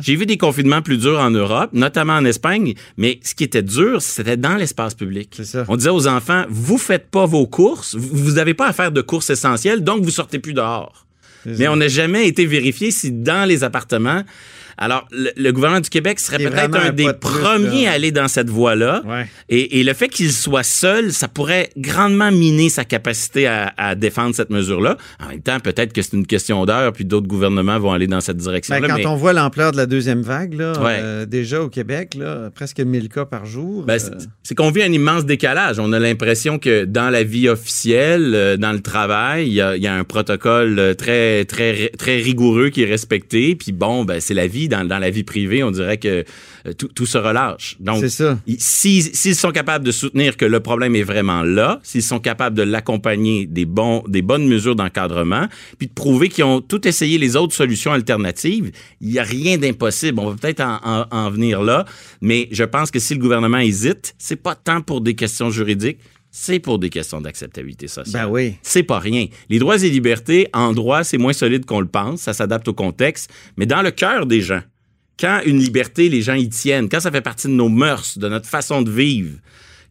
j'ai 0.03 0.15
vu 0.15 0.25
des 0.27 0.37
confinements 0.37 0.83
plus 0.83 0.97
durs 0.97 1.19
en 1.19 1.31
Europe, 1.31 1.71
notamment 1.73 2.13
en 2.13 2.25
Espagne, 2.25 2.75
mais 2.95 3.19
ce 3.23 3.33
qui 3.33 3.43
était 3.43 3.63
dur, 3.63 4.03
c'était 4.03 4.37
dans 4.37 4.55
l'espace 4.55 4.93
public. 4.93 5.29
C'est 5.35 5.45
ça. 5.45 5.65
On 5.67 5.75
disait 5.75 5.89
aux 5.89 6.07
enfants, 6.07 6.45
vous 6.47 6.77
faites 6.77 7.09
pas 7.09 7.25
vos 7.25 7.47
courses, 7.47 7.95
vous 7.95 8.33
n'avez 8.33 8.53
pas 8.53 8.67
à 8.67 8.73
faire 8.73 8.91
de 8.91 9.01
courses 9.01 9.31
essentielles, 9.31 9.83
donc 9.83 10.03
vous 10.03 10.11
sortez 10.11 10.37
plus 10.37 10.53
dehors. 10.53 11.05
Mais 11.45 11.67
on 11.69 11.77
n'a 11.77 11.87
jamais 11.87 12.27
été 12.27 12.45
vérifié 12.45 12.91
si 12.91 13.11
dans 13.11 13.47
les 13.47 13.63
appartements. 13.63 14.23
Alors, 14.77 15.07
le, 15.11 15.31
le 15.35 15.51
gouvernement 15.51 15.81
du 15.81 15.89
Québec 15.89 16.19
serait 16.19 16.37
peut-être 16.37 16.75
un 16.75 16.89
un 16.89 16.91
des 16.91 17.11
premiers 17.13 17.85
là. 17.85 17.91
à 17.91 17.93
aller 17.95 18.11
dans 18.11 18.27
cette 18.27 18.49
voie-là. 18.49 19.01
Ouais. 19.05 19.25
Et, 19.49 19.79
et 19.79 19.83
le 19.83 19.93
fait 19.93 20.07
qu'il 20.07 20.31
soit 20.31 20.63
seul, 20.63 21.11
ça 21.11 21.27
pourrait 21.27 21.69
grandement 21.77 22.31
miner 22.31 22.69
sa 22.69 22.85
capacité 22.85 23.47
à, 23.47 23.73
à 23.77 23.95
défendre 23.95 24.35
cette 24.35 24.49
mesure-là. 24.49 24.97
En 25.23 25.29
même 25.29 25.41
temps, 25.41 25.59
peut-être 25.59 25.93
que 25.93 26.01
c'est 26.01 26.13
une 26.15 26.27
question 26.27 26.65
d'heure, 26.65 26.93
puis 26.93 27.05
d'autres 27.05 27.27
gouvernements 27.27 27.79
vont 27.79 27.91
aller 27.91 28.07
dans 28.07 28.21
cette 28.21 28.37
Ben, 28.37 28.43
direction-là. 28.43 28.87
quand 28.87 28.95
mais- 28.97 29.05
on 29.07 29.15
voit 29.15 29.33
l'ampleur 29.33 29.71
de 29.71 29.77
la 29.77 29.85
deuxième 29.85 30.21
vague, 30.21 30.53
là, 30.53 30.73
Ouais. 30.81 30.99
euh, 31.01 31.25
déjà 31.25 31.61
au 31.61 31.69
Québec, 31.69 32.13
là, 32.15 32.49
presque 32.53 32.79
1000 32.79 33.09
cas 33.09 33.25
par 33.25 33.45
jour. 33.45 33.83
Ben, 33.83 33.95
euh, 33.95 34.17
c'est- 34.43 34.55
qu'on 34.55 34.71
vit 34.71 34.83
un 34.83 34.91
immense 34.91 35.25
décalage. 35.25 35.79
On 35.79 35.91
a 35.93 35.99
l'impression 35.99 36.59
que 36.59 36.85
dans 36.85 37.09
la 37.09 37.23
vie 37.23 37.49
officielle, 37.49 38.33
euh, 38.35 38.57
dans 38.57 38.71
le 38.71 38.81
travail, 38.81 39.47
il 39.47 39.53
y 39.53 39.61
a, 39.61 39.75
il 39.75 39.83
y 39.83 39.87
a 39.87 39.93
un 39.95 40.03
protocole 40.03 40.95
très, 40.97 41.45
très, 41.45 41.89
très 41.97 42.17
rigoureux 42.17 42.69
qui 42.69 42.83
est 42.83 42.89
respecté. 42.89 43.55
Puis 43.55 43.71
bon, 43.71 44.05
ben, 44.05 44.19
c'est 44.19 44.33
la 44.33 44.47
vie. 44.47 44.66
Dans, 44.67 44.85
dans 44.87 44.99
la 44.99 45.09
vie 45.09 45.23
privée, 45.23 45.63
on 45.63 45.71
dirait 45.71 45.97
que 45.97 46.23
euh, 46.65 46.73
tout, 46.77 46.87
tout 46.87 47.05
se 47.05 47.17
relâche. 47.17 47.77
Donc, 47.79 47.99
S'ils 48.57 49.35
sont 49.35 49.51
capables 49.51 49.85
de 49.85 49.91
soutenir 49.91 50.37
que 50.37 50.45
le 50.45 50.59
problème 50.59 50.95
est 50.95 51.03
vraiment 51.03 51.43
là, 51.43 51.79
s'ils 51.83 52.03
sont 52.03 52.19
capables 52.19 52.55
de 52.55 52.63
l'accompagner 52.63 53.45
des, 53.45 53.65
bons, 53.65 54.03
des 54.07 54.21
bonnes 54.21 54.47
mesures 54.47 54.75
d'encadrement, 54.75 55.47
puis 55.77 55.87
de 55.87 55.93
prouver 55.93 56.29
qu'ils 56.29 56.43
ont 56.43 56.61
tout 56.61 56.87
essayé 56.87 57.17
les 57.17 57.35
autres 57.35 57.53
solutions 57.53 57.91
alternatives, 57.93 58.71
il 59.01 59.09
n'y 59.09 59.19
a 59.19 59.23
rien 59.23 59.57
d'impossible. 59.57 60.19
On 60.19 60.29
va 60.31 60.35
peut-être 60.35 60.61
en, 60.61 60.79
en- 60.83 61.05
en 61.11 61.29
venir 61.29 61.61
là, 61.61 61.85
mais 62.21 62.47
je 62.51 62.63
pense 62.63 62.91
que 62.91 62.99
si 62.99 63.13
le 63.13 63.19
gouvernement 63.19 63.59
hésite, 63.59 64.13
c'est 64.17 64.35
pas 64.41 64.55
tant 64.55 64.81
pour 64.81 65.01
des 65.01 65.15
questions 65.15 65.49
juridiques, 65.49 65.99
c'est 66.39 66.59
pour 66.59 66.77
des 66.77 66.89
questions 66.91 67.19
d'acceptabilité 67.19 67.87
sociale. 67.87 68.25
Ben 68.25 68.31
oui. 68.31 68.55
C'est 68.61 68.83
pas 68.83 68.99
rien. 68.99 69.25
Les 69.49 69.57
droits 69.57 69.77
et 69.83 69.89
libertés, 69.89 70.47
en 70.53 70.71
droit, 70.73 71.03
c'est 71.03 71.17
moins 71.17 71.33
solide 71.33 71.65
qu'on 71.65 71.79
le 71.79 71.87
pense, 71.87 72.21
ça 72.21 72.33
s'adapte 72.33 72.67
au 72.67 72.73
contexte, 72.75 73.31
mais 73.57 73.65
dans 73.65 73.81
le 73.81 73.89
cœur 73.89 74.27
des 74.27 74.41
gens, 74.41 74.61
quand 75.19 75.41
une 75.45 75.57
liberté, 75.57 76.09
les 76.09 76.21
gens 76.21 76.35
y 76.35 76.47
tiennent, 76.47 76.89
quand 76.89 76.99
ça 76.99 77.09
fait 77.11 77.21
partie 77.21 77.47
de 77.47 77.53
nos 77.53 77.69
mœurs, 77.69 78.19
de 78.19 78.29
notre 78.29 78.45
façon 78.47 78.83
de 78.83 78.91
vivre, 78.91 79.31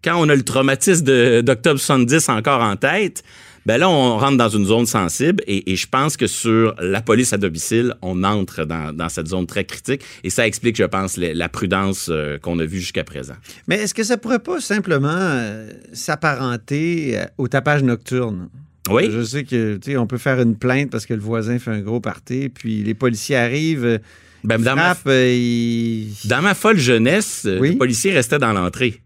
quand 0.05 0.15
on 0.25 0.29
a 0.29 0.37
le 0.37 0.43
traumatisme 0.45 1.05
de- 1.05 1.41
d'octobre 1.41 1.81
70 1.81 2.29
encore 2.29 2.63
en 2.63 2.77
tête, 2.77 3.25
ben 3.67 3.77
là, 3.79 3.91
on 3.91 4.17
rentre 4.17 4.37
dans 4.39 4.49
une 4.49 4.65
zone 4.65 4.87
sensible 4.87 5.43
et, 5.47 5.73
et 5.73 5.77
je 5.77 5.87
pense 5.89 6.17
que 6.17 6.27
sur 6.27 6.75
la 6.81 7.03
police 7.03 7.33
à 7.33 7.37
domicile, 7.37 7.95
on 8.01 8.23
entre 8.25 8.65
dans, 8.65 8.93
dans 8.95 9.09
cette 9.09 9.27
zone 9.27 9.47
très 9.47 9.65
critique 9.65 10.01
et 10.25 10.31
ça 10.31 10.47
explique, 10.47 10.77
je 10.77 10.85
pense, 10.85 11.17
la 11.19 11.49
prudence 11.49 12.09
euh, 12.11 12.39
qu'on 12.39 12.59
a 12.61 12.65
vue 12.65 12.79
jusqu'à 12.81 13.05
présent. 13.05 13.35
Mais 13.67 13.77
est-ce 13.77 13.93
que 13.93 14.05
ça 14.05 14.17
pourrait 14.17 14.39
pas 14.39 14.61
simplement 14.61 15.09
euh, 15.13 15.69
s'apparenter 15.93 17.19
euh, 17.19 17.25
au 17.39 17.49
tapage 17.49 17.83
nocturne? 17.83 18.49
Oui. 18.89 19.09
Je 19.11 19.23
sais 19.25 19.43
que 19.45 19.77
tu 19.77 19.91
sais, 19.91 19.97
on 19.97 20.07
peut 20.07 20.19
faire 20.19 20.41
une 20.41 20.57
plainte 20.57 20.91
parce 20.91 21.07
que 21.07 21.15
le 21.15 21.21
voisin 21.21 21.59
fait 21.59 21.73
un 21.73 21.81
gros 21.81 22.01
party, 22.01 22.49
puis 22.49 22.85
les 22.85 22.95
policiers 22.95 23.35
arrivent, 23.37 23.99
Ben, 24.45 24.63
dans, 24.63 24.77
ma, 24.77 24.95
frappent, 24.95 25.13
ils... 25.13 26.13
dans 26.27 26.41
ma 26.41 26.55
folle 26.55 26.79
jeunesse, 26.79 27.43
euh, 27.47 27.59
Oui. 27.59 27.73
le 27.73 27.79
policier 27.79 28.13
restait 28.13 28.39
dans 28.39 28.53
l'entrée. 28.53 29.01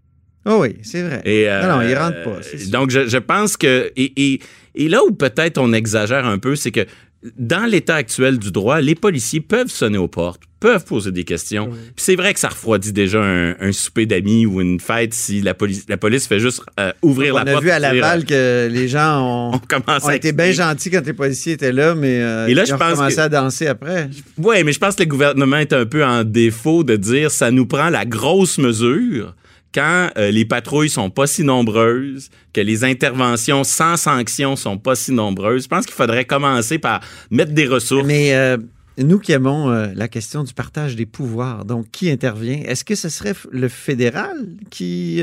Oh 0.46 0.58
oui, 0.62 0.76
c'est 0.82 1.02
vrai. 1.02 1.20
Et, 1.24 1.48
euh, 1.48 1.62
non, 1.62 1.76
non, 1.76 1.82
ils 1.82 1.94
rentrent 1.94 2.22
pas. 2.22 2.38
c'est 2.42 2.58
sûr. 2.58 2.70
Donc, 2.70 2.90
je, 2.90 3.06
je 3.08 3.18
pense 3.18 3.56
que. 3.56 3.90
Et, 3.96 4.12
et, 4.34 4.40
et 4.74 4.88
là 4.88 5.02
où 5.04 5.12
peut-être 5.12 5.58
on 5.58 5.72
exagère 5.72 6.26
un 6.26 6.38
peu, 6.38 6.56
c'est 6.56 6.70
que 6.70 6.86
dans 7.36 7.68
l'état 7.68 7.96
actuel 7.96 8.38
du 8.38 8.50
droit, 8.50 8.80
les 8.80 8.94
policiers 8.94 9.40
peuvent 9.40 9.68
sonner 9.68 9.98
aux 9.98 10.08
portes, 10.08 10.40
peuvent 10.58 10.84
poser 10.86 11.12
des 11.12 11.24
questions. 11.24 11.68
Puis 11.68 11.92
c'est 11.96 12.16
vrai 12.16 12.32
que 12.32 12.40
ça 12.40 12.48
refroidit 12.48 12.94
déjà 12.94 13.22
un, 13.22 13.54
un 13.60 13.72
souper 13.72 14.06
d'amis 14.06 14.46
ou 14.46 14.62
une 14.62 14.80
fête 14.80 15.12
si 15.12 15.42
la 15.42 15.52
police, 15.52 15.84
la 15.88 15.98
police 15.98 16.26
fait 16.26 16.40
juste 16.40 16.62
euh, 16.78 16.92
ouvrir 17.02 17.34
on 17.34 17.38
la 17.38 17.42
a 17.42 17.52
porte. 17.52 17.62
vu 17.64 17.70
à 17.70 17.76
et 17.76 17.80
dire, 17.80 17.92
Laval 17.92 18.24
que 18.24 18.68
les 18.72 18.88
gens 18.88 19.20
on 19.52 19.56
ont, 19.56 19.60
ont 20.02 20.08
à 20.08 20.16
été 20.16 20.32
bien 20.32 20.50
gentils 20.52 20.90
quand 20.90 21.04
les 21.04 21.12
policiers 21.12 21.54
étaient 21.54 21.72
là, 21.72 21.94
mais 21.94 22.22
euh, 22.22 22.46
Et 22.46 22.54
là, 22.54 22.64
ils 22.66 22.72
ont 22.72 22.78
commencé 22.78 23.18
à 23.18 23.28
danser 23.28 23.66
après. 23.66 24.08
Oui, 24.38 24.64
mais 24.64 24.72
je 24.72 24.78
pense 24.78 24.94
que 24.94 25.02
le 25.02 25.08
gouvernement 25.08 25.58
est 25.58 25.74
un 25.74 25.84
peu 25.84 26.02
en 26.02 26.24
défaut 26.24 26.84
de 26.84 26.96
dire 26.96 27.30
ça 27.30 27.50
nous 27.50 27.66
prend 27.66 27.90
la 27.90 28.06
grosse 28.06 28.56
mesure 28.56 29.34
quand 29.74 30.10
euh, 30.16 30.30
les 30.30 30.44
patrouilles 30.44 30.88
sont 30.90 31.10
pas 31.10 31.26
si 31.26 31.44
nombreuses, 31.44 32.28
que 32.52 32.60
les 32.60 32.82
interventions 32.84 33.62
sans 33.64 33.96
sanction 33.96 34.56
sont 34.56 34.78
pas 34.78 34.94
si 34.96 35.12
nombreuses. 35.12 35.64
Je 35.64 35.68
pense 35.68 35.86
qu'il 35.86 35.94
faudrait 35.94 36.24
commencer 36.24 36.78
par 36.78 37.00
mettre 37.30 37.52
des 37.52 37.66
ressources. 37.66 38.06
Mais 38.06 38.34
euh, 38.34 38.56
nous 38.98 39.18
qui 39.18 39.32
aimons 39.32 39.70
euh, 39.70 39.88
la 39.94 40.08
question 40.08 40.42
du 40.44 40.52
partage 40.54 40.96
des 40.96 41.06
pouvoirs, 41.06 41.64
donc 41.64 41.86
qui 41.92 42.10
intervient, 42.10 42.60
est-ce 42.66 42.84
que 42.84 42.94
ce 42.96 43.08
serait 43.08 43.34
le 43.52 43.68
fédéral 43.68 44.36
qui, 44.70 45.22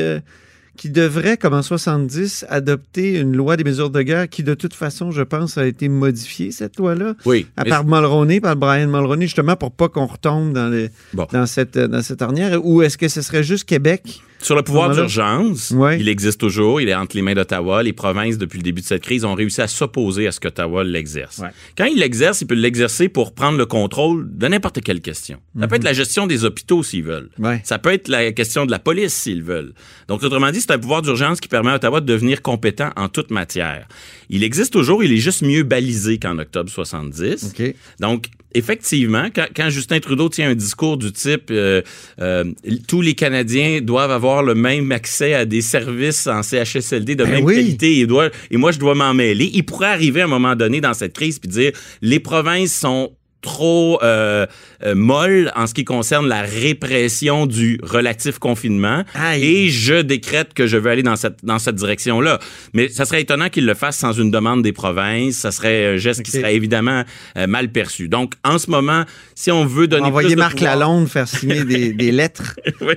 qui 0.77 0.89
devrait, 0.89 1.37
comme 1.37 1.53
en 1.53 1.61
70, 1.63 2.45
adopter 2.49 3.17
une 3.19 3.35
loi 3.35 3.57
des 3.57 3.63
mesures 3.63 3.89
de 3.89 4.01
guerre 4.01 4.29
qui, 4.29 4.43
de 4.43 4.53
toute 4.53 4.73
façon, 4.75 5.11
je 5.11 5.23
pense, 5.23 5.57
a 5.57 5.65
été 5.67 5.89
modifiée, 5.89 6.51
cette 6.51 6.77
loi-là, 6.77 7.15
Oui. 7.25 7.47
à 7.57 7.65
part 7.65 7.83
Mulroney, 7.83 8.39
par 8.39 8.55
Brian 8.55 8.87
Mulroney, 8.87 9.25
justement 9.25 9.55
pour 9.55 9.71
pas 9.71 9.89
qu'on 9.89 10.05
retombe 10.05 10.53
dans, 10.53 10.69
les, 10.69 10.89
Bon. 11.13 11.27
dans, 11.33 11.45
cette, 11.47 11.77
dans 11.77 12.01
cette 12.01 12.21
ornière, 12.21 12.63
ou 12.65 12.81
est-ce 12.83 12.97
que 12.97 13.07
ce 13.09 13.21
serait 13.21 13.43
juste 13.43 13.65
Québec? 13.65 14.21
Sur 14.41 14.55
le 14.55 14.61
pouvoir 14.61 14.91
d'urgence, 14.93 15.71
Ouais. 15.71 15.99
il 15.99 16.07
existe 16.07 16.39
toujours, 16.39 16.79
il 16.79 16.89
est 16.89 16.93
entre 16.95 17.15
les 17.15 17.21
mains 17.21 17.33
d'Ottawa. 17.33 17.81
Les 17.83 17.93
provinces, 17.93 18.37
depuis 18.37 18.57
le 18.57 18.63
début 18.63 18.81
de 18.81 18.85
cette 18.85 19.01
crise, 19.01 19.25
ont 19.25 19.33
réussi 19.33 19.61
à 19.61 19.67
s'opposer 19.67 20.27
à 20.27 20.31
ce 20.31 20.39
qu'Ottawa 20.39 20.83
l'exerce. 20.83 21.39
Ouais. 21.39 21.49
Quand 21.77 21.85
il 21.85 21.97
l'exerce, 21.99 22.41
il 22.41 22.47
peut 22.47 22.55
l'exercer 22.55 23.09
pour 23.09 23.33
prendre 23.33 23.57
le 23.57 23.65
contrôle 23.65 24.27
de 24.37 24.47
n'importe 24.47 24.81
quelle 24.81 25.01
question. 25.01 25.39
Ça 25.59 25.67
peut 25.67 25.75
être 25.75 25.83
la 25.83 25.93
gestion 25.93 26.27
des 26.27 26.45
hôpitaux 26.45 26.83
s'ils 26.83 27.03
veulent. 27.03 27.29
Mhm. 27.39 27.45
Ouais. 27.45 27.61
Ça 27.63 27.79
peut 27.79 27.91
être 27.91 28.07
la 28.07 28.31
question 28.31 28.65
de 28.65 28.71
la 28.71 28.79
police 28.79 29.13
s'ils 29.13 29.43
veulent. 29.43 29.73
Donc, 30.07 30.21
autrement 30.23 30.51
dit, 30.51 30.61
c'est 30.61 30.71
un 30.71 30.79
pouvoir 30.79 31.01
d'urgence 31.01 31.39
qui 31.39 31.47
permet 31.47 31.71
à 31.71 31.75
Ottawa 31.75 31.99
de 32.01 32.05
devenir 32.05 32.41
compétent 32.41 32.91
en 32.95 33.09
toute 33.09 33.31
matière. 33.31 33.87
Il 34.29 34.43
existe 34.43 34.71
toujours, 34.73 35.03
il 35.03 35.11
est 35.11 35.17
juste 35.17 35.41
mieux 35.41 35.63
balisé 35.63 36.19
qu'en 36.19 36.37
octobre 36.37 36.69
70. 36.69 37.53
OK. 37.57 37.73
Donc, 37.99 38.27
effectivement, 38.57 39.27
quand, 39.33 39.45
quand 39.55 39.69
Justin 39.69 39.99
Trudeau 39.99 40.29
tient 40.29 40.49
un 40.49 40.55
discours 40.55 40.97
du 40.97 41.11
type 41.11 41.49
euh, 41.51 41.81
euh, 42.19 42.43
tous 42.87 43.01
les 43.01 43.13
Canadiens 43.13 43.81
doivent 43.81 44.11
avoir 44.11 44.43
le 44.43 44.55
même 44.55 44.91
accès 44.91 45.33
à 45.33 45.45
des 45.45 45.61
services 45.61 46.27
en 46.27 46.43
CHSLD 46.43 47.15
de 47.15 47.23
Ben 47.23 47.31
même 47.31 47.45
oui. 47.45 47.55
qualité 47.55 47.99
et, 47.99 48.05
doit- 48.07 48.29
et 48.51 48.57
moi, 48.57 48.71
je 48.71 48.79
dois 48.79 48.95
m'en 48.95 49.13
mêler, 49.13 49.49
il 49.53 49.63
pourrait 49.63 49.87
arriver 49.87 50.21
à 50.21 50.25
un 50.25 50.27
moment 50.27 50.55
donné 50.55 50.81
dans 50.81 50.93
cette 50.93 51.13
crise 51.13 51.39
puis 51.39 51.49
dire 51.49 51.71
les 52.01 52.19
provinces 52.19 52.73
sont 52.75 53.11
trop 53.41 53.99
euh, 54.03 54.45
euh, 54.83 54.95
molles 54.95 55.51
en 55.55 55.67
ce 55.67 55.73
qui 55.73 55.85
concerne 55.85 56.27
la 56.27 56.41
répression 56.41 57.45
du 57.45 57.79
relatif 57.83 58.39
confinement 58.39 59.03
Aïe. 59.13 59.45
et 59.45 59.69
je 59.69 60.01
décrète 60.01 60.53
que 60.53 60.67
je 60.67 60.77
veux 60.77 60.89
aller 60.89 61.03
dans 61.03 61.15
cette, 61.15 61.43
dans 61.43 61.59
cette 61.59 61.75
direction-là. 61.75 62.39
Mais 62.73 62.89
ça 62.89 63.05
serait 63.05 63.21
étonnant 63.21 63.49
qu'il 63.49 63.65
le 63.65 63.73
fasse 63.73 63.97
sans 63.97 64.13
une 64.13 64.31
demande 64.31 64.63
des 64.63 64.73
provinces. 64.73 65.35
Ça 65.37 65.51
serait 65.51 65.93
un 65.93 65.97
geste 65.97 66.23
qui 66.23 66.31
serait 66.31 66.55
évidemment 66.55 67.03
euh, 67.37 67.47
mal 67.47 67.69
perçu. 67.69 68.09
Donc, 68.09 68.33
en 68.43 68.57
ce 68.57 68.69
moment, 68.69 69.03
si 69.35 69.51
on 69.51 69.65
veut 69.65 69.87
donner 69.87 70.07
Envoyer 70.07 70.29
plus 70.29 70.35
de 70.35 70.39
Marc 70.39 70.55
pouvoir... 70.55 70.77
Lalonde 70.77 71.07
faire 71.07 71.27
signer 71.27 71.63
des, 71.63 71.93
des 71.93 72.11
lettres. 72.11 72.55
Oui. 72.81 72.95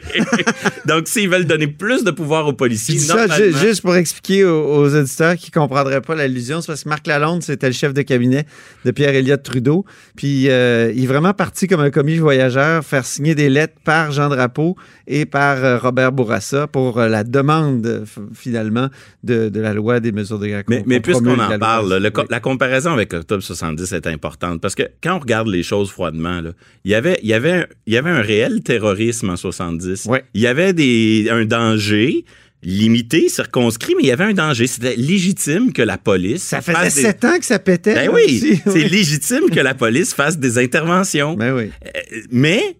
Donc, 0.87 1.07
s'ils 1.07 1.29
veulent 1.29 1.47
donner 1.47 1.67
plus 1.67 2.05
de 2.05 2.11
pouvoir 2.11 2.47
aux 2.47 2.53
Je 2.53 2.57
policiers, 2.57 2.99
ça 2.99 3.27
juste 3.63 3.83
pour 3.83 3.97
expliquer 3.97 4.45
aux, 4.45 4.65
aux 4.65 4.95
auditeurs 4.95 5.37
qui 5.37 5.51
ne 5.55 5.61
comprendraient 5.61 6.01
pas 6.01 6.15
l'allusion. 6.15 6.61
C'est 6.61 6.69
parce 6.69 6.85
que 6.85 6.89
Marc 6.89 7.07
Lalonde, 7.07 7.43
c'était 7.43 7.67
le 7.67 7.73
chef 7.73 7.93
de 7.93 8.03
cabinet 8.03 8.47
de 8.85 8.91
Pierre-Éliott 8.91 9.43
Trudeau. 9.43 9.85
Puis 10.17 10.30
euh, 10.49 10.93
il 10.95 11.05
est 11.05 11.07
vraiment 11.07 11.33
parti 11.35 11.67
comme 11.67 11.81
un 11.81 11.91
commis 11.91 12.17
voyageur 12.19 12.85
faire 12.85 13.05
signer 13.05 13.35
des 13.35 13.49
lettres 13.49 13.75
par 13.85 14.13
Jean 14.13 14.29
Drapeau 14.29 14.77
et 15.07 15.27
par 15.27 15.65
euh, 15.65 15.79
Robert 15.79 16.13
Bourassa 16.13 16.67
pour 16.67 16.99
euh, 16.99 17.09
la 17.09 17.25
demande, 17.25 18.05
finalement, 18.35 18.89
de, 19.25 19.49
de 19.49 19.61
la 19.61 19.73
loi 19.75 20.01
des 20.01 20.13
mesures 20.13 20.39
de 20.39 20.47
guerre. 20.47 20.63
Mais, 20.69 20.83
mais 20.87 20.97
qu'on 20.97 21.03
puisqu'on 21.03 21.39
en 21.39 21.59
parle, 21.59 21.99
le 21.99 22.11
Oui. 22.15 22.25
la 22.31 22.41
comparaison 22.41 22.93
avec 22.93 23.13
Octobre 23.15 23.43
70 23.43 23.93
est 23.93 24.07
importante 24.07 24.61
parce 24.61 24.75
que 24.75 24.85
quand 25.03 25.17
on 25.17 25.19
regarde 25.21 25.49
les 25.49 25.63
choses 25.63 25.91
froidement, 25.91 26.41
là, 26.41 26.51
il 26.85 26.91
y 26.91 26.95
avait, 26.95 27.19
il 27.23 27.29
y 27.29 27.35
avait, 27.35 27.53
un- 27.53 27.67
il 27.87 27.95
y 27.95 27.97
avait 27.97 28.11
un 28.11 28.23
réel 28.23 28.63
terrorisme 28.63 29.31
en 29.31 29.37
70. 29.37 30.07
Ouais. 30.07 30.25
Il 30.35 30.41
y 30.41 30.47
avait 30.47 30.73
des, 30.73 31.29
un 31.31 31.45
danger 31.45 32.25
limité, 32.63 33.29
circonscrit, 33.29 33.95
mais 33.97 34.03
il 34.05 34.09
y 34.09 34.13
avait 34.13 34.25
un 34.25 34.35
danger. 34.35 34.67
C'était 34.67 34.97
légitime 34.97 35.73
que 35.73 35.83
la 35.83 35.99
police 35.99 36.43
Ça 36.43 36.61
faisait 36.61 36.85
des- 36.85 36.91
sept 36.91 37.25
ans 37.25 37.39
que 37.39 37.45
ça 37.47 37.59
pétait. 37.59 37.95
Ben 37.95 38.11
oui, 38.13 38.23
aussi. 38.25 38.57
c'est 38.65 38.71
Oui. 38.85 38.89
légitime 38.89 39.51
que 39.51 39.61
la 39.61 39.75
police 39.75 40.13
fasse 40.15 40.39
des 40.39 40.59
interventions. 40.59 41.35
Ben 41.35 41.55
oui. 41.55 41.71
Euh, 41.87 42.21
Mais 42.31 42.77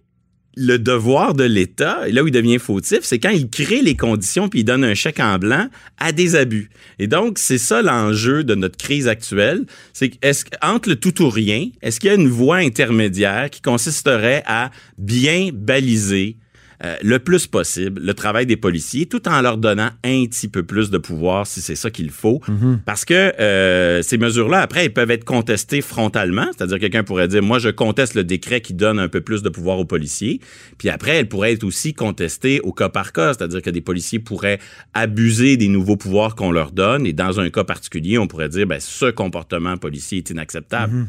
le 0.57 0.77
devoir 0.77 1.33
de 1.33 1.45
l'État, 1.45 2.01
là 2.09 2.23
où 2.23 2.27
il 2.27 2.31
devient 2.31 2.59
fautif, 2.59 2.99
c'est 3.03 3.19
quand 3.19 3.29
il 3.29 3.49
crée 3.49 3.81
les 3.81 3.95
conditions 3.95 4.49
puis 4.49 4.59
il 4.59 4.63
donne 4.65 4.83
un 4.83 4.93
chèque 4.93 5.21
en 5.21 5.39
blanc 5.39 5.67
à 5.97 6.11
des 6.11 6.35
abus. 6.35 6.69
Et 6.99 7.07
donc, 7.07 7.39
c'est 7.39 7.57
ça 7.57 7.81
l'enjeu 7.81 8.43
de 8.43 8.53
notre 8.53 8.77
crise 8.77 9.07
actuelle. 9.07 9.65
C'est 9.93 10.11
est-ce 10.21 10.43
entre 10.61 10.89
le 10.89 10.97
tout 10.97 11.21
ou 11.23 11.29
rien, 11.29 11.69
est-ce 11.81 12.01
qu'il 12.01 12.09
y 12.09 12.11
a 12.11 12.15
une 12.15 12.27
voie 12.27 12.57
intermédiaire 12.57 13.49
qui 13.49 13.61
consisterait 13.61 14.43
à 14.45 14.71
bien 14.97 15.51
baliser 15.53 16.35
euh, 16.83 16.95
le 17.03 17.19
plus 17.19 17.47
possible 17.47 18.01
le 18.03 18.13
travail 18.13 18.45
des 18.45 18.57
policiers, 18.57 19.05
tout 19.05 19.27
en 19.27 19.41
leur 19.41 19.57
donnant 19.57 19.89
un 20.03 20.25
petit 20.25 20.47
peu 20.47 20.63
plus 20.63 20.89
de 20.89 20.97
pouvoir 20.97 21.45
si 21.45 21.61
c'est 21.61 21.75
ça 21.75 21.91
qu'il 21.91 22.09
faut. 22.09 22.41
Parce 22.85 23.05
que 23.05 23.13
euh, 23.39 24.01
ces 24.01 24.17
mesures-là, 24.17 24.61
après, 24.61 24.85
elles 24.85 24.93
peuvent 24.93 25.11
être 25.11 25.23
contestées 25.23 25.81
frontalement. 25.81 26.47
C'est-à-dire 26.55 26.79
quelqu'un 26.79 27.03
pourrait 27.03 27.27
dire, 27.27 27.43
moi, 27.43 27.59
je 27.59 27.69
conteste 27.69 28.15
le 28.15 28.23
décret 28.23 28.61
qui 28.61 28.73
donne 28.73 28.99
un 28.99 29.07
peu 29.07 29.21
plus 29.21 29.43
de 29.43 29.49
pouvoir 29.49 29.79
aux 29.79 29.85
policiers. 29.85 30.39
Puis 30.77 30.89
après, 30.89 31.17
elles 31.17 31.29
pourraient 31.29 31.53
être 31.53 31.63
aussi 31.63 31.93
contestées 31.93 32.59
au 32.61 32.73
cas 32.73 32.89
par 32.89 33.13
cas. 33.13 33.33
C'est-à-dire 33.33 33.61
que 33.61 33.69
des 33.69 33.81
policiers 33.81 34.19
pourraient 34.19 34.59
abuser 34.93 35.57
des 35.57 35.67
nouveaux 35.67 35.97
pouvoirs 35.97 36.35
qu'on 36.35 36.51
leur 36.51 36.71
donne. 36.71 37.05
Et 37.05 37.13
dans 37.13 37.39
un 37.39 37.49
cas 37.49 37.63
particulier, 37.63 38.17
on 38.17 38.27
pourrait 38.27 38.49
dire, 38.49 38.65
ben, 38.65 38.79
ce 38.79 39.11
comportement 39.11 39.77
policier 39.77 40.19
est 40.19 40.29
inacceptable. 40.29 41.07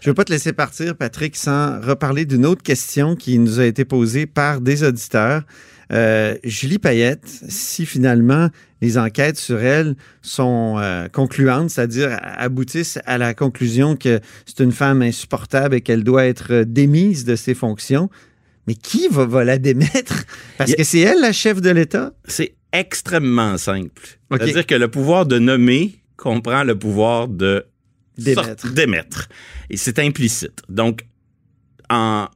Je 0.00 0.08
ne 0.08 0.10
veux 0.10 0.14
pas 0.14 0.24
te 0.24 0.32
laisser 0.32 0.52
partir, 0.52 0.96
Patrick, 0.96 1.36
sans 1.36 1.80
reparler 1.80 2.24
d'une 2.24 2.46
autre 2.46 2.62
question 2.62 3.16
qui 3.16 3.38
nous 3.38 3.60
a 3.60 3.64
été 3.64 3.84
posée 3.84 4.26
par 4.26 4.60
des 4.60 4.84
auditeurs. 4.84 5.42
Euh, 5.92 6.36
Julie 6.42 6.78
Payette, 6.78 7.26
si 7.48 7.86
finalement 7.86 8.50
les 8.82 8.98
enquêtes 8.98 9.38
sur 9.38 9.60
elle 9.60 9.94
sont 10.20 10.76
euh, 10.78 11.08
concluantes, 11.08 11.70
c'est-à-dire 11.70 12.18
aboutissent 12.20 12.98
à 13.06 13.18
la 13.18 13.34
conclusion 13.34 13.96
que 13.96 14.20
c'est 14.46 14.62
une 14.62 14.72
femme 14.72 15.02
insupportable 15.02 15.76
et 15.76 15.80
qu'elle 15.80 16.02
doit 16.02 16.26
être 16.26 16.64
démise 16.64 17.24
de 17.24 17.36
ses 17.36 17.54
fonctions, 17.54 18.10
mais 18.66 18.74
qui 18.74 19.06
va, 19.08 19.26
va 19.26 19.44
la 19.44 19.58
démettre? 19.58 20.24
Parce 20.58 20.74
que 20.74 20.82
c'est 20.82 21.00
elle 21.00 21.20
la 21.20 21.32
chef 21.32 21.60
de 21.60 21.70
l'État? 21.70 22.12
C'est 22.26 22.54
extrêmement 22.72 23.56
simple. 23.56 24.18
C'est-à-dire 24.30 24.66
que 24.66 24.74
le 24.74 24.88
pouvoir 24.88 25.24
de 25.24 25.38
nommer 25.38 26.00
comprend 26.16 26.64
le 26.64 26.76
pouvoir 26.76 27.28
de 27.28 27.64
Démettre. 28.18 28.72
démettre. 28.72 29.28
Et 29.70 29.76
c'est 29.76 29.98
implicite. 29.98 30.62
Donc, 30.68 31.06
en 31.90 32.28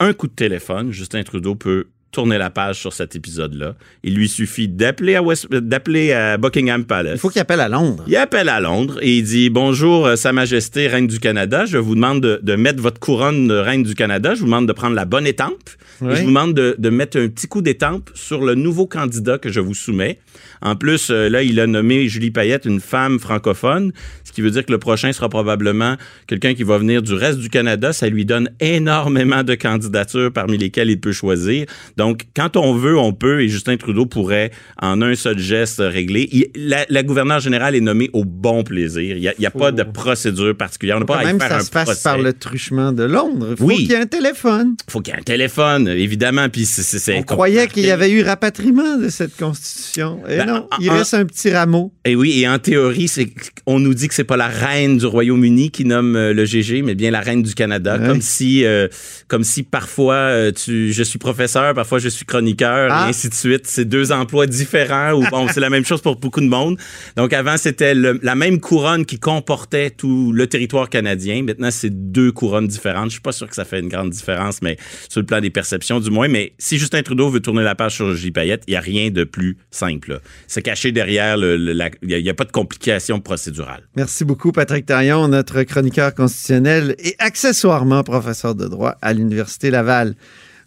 un 0.00 0.12
coup 0.12 0.28
de 0.28 0.32
téléphone, 0.32 0.92
Justin 0.92 1.22
Trudeau 1.22 1.54
peut 1.54 1.88
tourner 2.10 2.38
la 2.38 2.48
page 2.50 2.76
sur 2.80 2.92
cet 2.94 3.16
épisode-là. 3.16 3.74
Il 4.02 4.14
lui 4.14 4.28
suffit 4.28 4.66
d'appeler 4.66 5.14
à, 5.16 5.22
West- 5.22 5.50
d'appeler 5.52 6.12
à 6.12 6.38
Buckingham 6.38 6.84
Palace. 6.84 7.14
Il 7.16 7.18
faut 7.20 7.28
qu'il 7.28 7.40
appelle 7.40 7.60
à 7.60 7.68
Londres. 7.68 8.04
Il 8.08 8.16
appelle 8.16 8.48
à 8.48 8.60
Londres 8.60 8.98
et 9.02 9.18
il 9.18 9.22
dit 9.24 9.50
Bonjour, 9.50 10.06
euh, 10.06 10.16
Sa 10.16 10.32
Majesté, 10.32 10.86
Reine 10.88 11.06
du 11.06 11.20
Canada. 11.20 11.66
Je 11.66 11.76
vous 11.76 11.94
demande 11.94 12.22
de, 12.22 12.40
de 12.42 12.54
mettre 12.56 12.80
votre 12.82 12.98
couronne 12.98 13.46
de 13.48 13.54
Reine 13.54 13.82
du 13.82 13.94
Canada. 13.94 14.34
Je 14.34 14.40
vous 14.40 14.46
demande 14.46 14.66
de 14.66 14.72
prendre 14.72 14.94
la 14.96 15.04
bonne 15.04 15.26
étampe. 15.26 15.52
Oui. 16.00 16.12
Et 16.12 16.16
je 16.16 16.20
vous 16.22 16.28
demande 16.28 16.54
de, 16.54 16.76
de 16.78 16.90
mettre 16.90 17.18
un 17.18 17.28
petit 17.28 17.46
coup 17.48 17.60
d'étampe 17.60 18.10
sur 18.14 18.42
le 18.44 18.54
nouveau 18.54 18.86
candidat 18.86 19.36
que 19.38 19.50
je 19.50 19.60
vous 19.60 19.74
soumets. 19.74 20.18
En 20.62 20.76
plus, 20.76 21.10
euh, 21.10 21.28
là, 21.28 21.42
il 21.42 21.58
a 21.60 21.66
nommé 21.66 22.08
Julie 22.08 22.30
Payette 22.30 22.64
une 22.64 22.80
femme 22.80 23.18
francophone, 23.18 23.92
ce 24.24 24.32
qui 24.32 24.40
veut 24.40 24.50
dire 24.50 24.64
que 24.64 24.72
le 24.72 24.78
prochain 24.78 25.12
sera 25.12 25.28
probablement 25.28 25.96
quelqu'un 26.26 26.54
qui 26.54 26.62
va 26.62 26.78
venir 26.78 27.02
du 27.02 27.12
reste 27.14 27.38
du 27.38 27.48
Canada. 27.50 27.92
Ça 27.92 28.08
lui 28.08 28.24
donne 28.24 28.48
énormément 28.60 29.42
de 29.42 29.54
candidatures 29.56 30.32
parmi 30.32 30.56
lesquelles 30.56 30.90
il 30.90 31.00
peut 31.00 31.12
choisir. 31.12 31.66
Donc, 31.98 32.22
quand 32.34 32.56
on 32.56 32.72
veut, 32.74 32.96
on 32.96 33.12
peut, 33.12 33.42
et 33.42 33.48
Justin 33.48 33.76
Trudeau 33.76 34.06
pourrait, 34.06 34.50
en 34.80 35.02
un 35.02 35.14
seul 35.14 35.38
geste, 35.38 35.78
régler. 35.84 36.28
Il- 36.32 36.46
la, 36.54 36.86
la 36.88 37.02
gouverneure 37.02 37.40
générale 37.40 37.74
est 37.74 37.80
nommée 37.80 38.08
au 38.12 38.24
bon 38.24 38.62
plaisir. 38.62 39.16
Il 39.16 39.20
n'y 39.20 39.28
a, 39.28 39.34
il 39.38 39.42
y 39.42 39.46
a 39.46 39.50
pas 39.50 39.72
de 39.72 39.82
procédure 39.82 40.56
particulière. 40.56 40.96
On 40.96 41.00
n'a 41.00 41.06
pas 41.06 41.18
à 41.18 41.24
même 41.24 41.38
faire 41.40 41.48
ça 41.50 41.56
un 41.56 41.60
se 41.60 41.70
procès. 41.70 42.02
par 42.04 42.18
le 42.18 42.32
truchement 42.32 42.92
de 42.92 43.02
Londres. 43.02 43.48
Il 43.50 43.56
faut 43.56 43.64
Oui. 43.64 43.76
qu'il 43.78 43.90
y 43.90 43.92
ait 43.94 43.96
un 44.00 44.06
téléphone. 44.06 44.76
faut 44.88 45.00
qu'il 45.00 45.12
y 45.12 45.16
ait 45.16 45.20
un 45.20 45.24
téléphone, 45.24 45.88
évidemment. 45.88 46.48
Puis 46.48 46.64
c'est, 46.66 47.16
On 47.18 47.22
croyait 47.22 47.66
qu'il 47.66 47.84
y 47.84 47.90
avait 47.90 48.10
eu 48.10 48.22
rapatriement 48.22 48.96
de 48.96 49.08
cette 49.08 49.36
constitution. 49.36 50.20
Et 50.28 50.36
Ben, 50.36 50.46
non, 50.46 50.68
il 50.80 50.90
en- 50.90 50.94
reste 50.94 51.14
un 51.14 51.24
petit 51.24 51.50
rameau. 51.50 51.92
Et 52.04 52.14
oui, 52.14 52.40
et 52.40 52.48
en 52.48 52.58
théorie, 52.60 53.08
c'est 53.08 53.28
on 53.66 53.80
nous 53.80 53.94
dit 53.94 54.06
que 54.08 54.14
c'est 54.14 54.24
pas 54.24 54.36
la 54.36 54.48
reine 54.48 54.98
du 54.98 55.06
Royaume-Uni 55.06 55.70
qui 55.72 55.84
nomme 55.84 56.14
euh, 56.16 56.32
le 56.32 56.44
GG, 56.44 56.82
mais 56.82 56.94
bien 56.94 57.10
la 57.10 57.20
reine 57.20 57.42
du 57.42 57.54
Canada, 57.54 57.98
Ouais. 57.98 58.06
comme 58.06 58.20
si 58.22 58.64
euh, 58.64 58.86
comme 59.26 59.42
si 59.44 59.62
parfois 59.62 60.14
euh, 60.14 60.52
tu 60.52 60.92
je 60.92 61.02
suis 61.02 61.18
professeur, 61.18 61.74
parfois 61.74 61.87
je 61.96 62.10
suis 62.10 62.26
chroniqueur 62.26 62.88
Ah. 62.92 63.06
et 63.06 63.08
ainsi 63.08 63.30
de 63.30 63.34
suite. 63.34 63.66
C'est 63.66 63.86
deux 63.86 64.12
emplois 64.12 64.46
différents 64.46 65.12
ou 65.14 65.24
bon, 65.30 65.48
c'est 65.50 65.60
la 65.60 65.70
même 65.70 65.86
chose 65.86 66.02
pour 66.02 66.16
beaucoup 66.16 66.42
de 66.42 66.48
monde. 66.48 66.76
Donc 67.16 67.32
avant 67.32 67.56
c'était 67.56 67.94
la 67.94 68.34
même 68.34 68.60
couronne 68.60 69.06
qui 69.06 69.18
comportait 69.18 69.88
tout 69.88 70.32
le 70.32 70.46
territoire 70.46 70.90
canadien. 70.90 71.42
Maintenant 71.44 71.70
c'est 71.70 71.88
deux 72.12 72.32
couronnes 72.32 72.66
différentes. 72.68 73.06
Je 73.06 73.12
suis 73.12 73.20
pas 73.22 73.32
sûr 73.32 73.48
que 73.48 73.54
ça 73.54 73.64
fait 73.64 73.80
une 73.80 73.88
grande 73.88 74.10
différence, 74.10 74.60
mais 74.60 74.76
sur 75.08 75.20
le 75.20 75.26
plan 75.26 75.40
des 75.40 75.48
perceptions 75.50 76.00
du 76.00 76.10
moins. 76.10 76.28
Mais 76.28 76.52
si 76.58 76.76
Justin 76.76 77.02
Trudeau 77.02 77.30
veut 77.30 77.40
tourner 77.40 77.62
la 77.62 77.74
page 77.74 77.94
sur 77.94 78.14
J. 78.14 78.30
Payette, 78.32 78.64
il 78.66 78.74
y 78.74 78.76
a 78.76 78.80
rien 78.80 79.10
de 79.10 79.24
plus 79.24 79.56
simple. 79.70 80.20
C'est 80.48 80.62
caché 80.62 80.90
derrière 80.92 81.36
il 81.38 81.90
y 82.02 82.28
a- 82.28 82.30
a, 82.30 82.34
pas 82.34 82.44
de 82.44 82.50
complications 82.52 83.20
procédurales. 83.20 83.82
Merci 83.96 84.24
beaucoup, 84.24 84.50
Patrick 84.50 84.84
Tarion, 84.84 85.28
notre 85.28 85.62
chroniqueur 85.62 86.14
constitutionnel 86.14 86.96
et 86.98 87.14
accessoirement 87.18 88.02
professeur 88.02 88.54
de 88.56 88.66
droit 88.66 88.96
à 89.00 89.12
l'Université 89.12 89.70
Laval. 89.70 90.14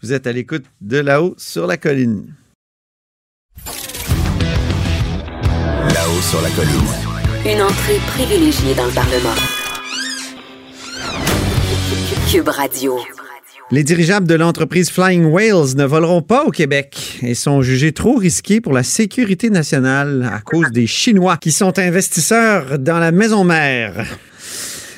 Vous 0.04 0.14
êtes 0.14 0.26
à 0.26 0.32
l'écoute 0.32 0.64
de 0.82 0.98
là-haut 0.98 1.36
sur 1.38 1.68
la 1.68 1.78
colline. 1.78 2.34
Là-haut 5.94 6.22
sur 6.22 6.42
la 6.42 6.50
colline. 6.50 6.88
Une 7.46 7.62
entrée 7.62 8.00
privilégiée 8.08 8.74
dans 8.74 8.88
le 8.88 8.94
Parlement. 8.94 9.36
Cube 12.32 12.48
Radio. 12.48 12.98
Les 13.70 13.84
dirigeables 13.84 14.26
de 14.26 14.34
l'entreprise 14.34 14.90
Flying 14.90 15.26
Whales 15.26 15.76
ne 15.76 15.86
voleront 15.86 16.24
pas 16.24 16.46
au 16.46 16.50
Québec 16.50 17.20
et 17.22 17.36
sont 17.36 17.62
jugés 17.62 17.92
trop 17.92 18.16
risqués 18.16 18.60
pour 18.60 18.74
la 18.74 18.82
sécurité 18.82 19.52
nationale 19.52 20.28
à 20.34 20.40
cause 20.40 20.72
des 20.72 20.88
Chinois 20.88 21.38
qui 21.38 21.52
sont 21.52 21.78
investisseurs 21.78 22.80
dans 22.80 22.98
la 22.98 23.12
maison 23.12 23.44
mère. 23.44 24.08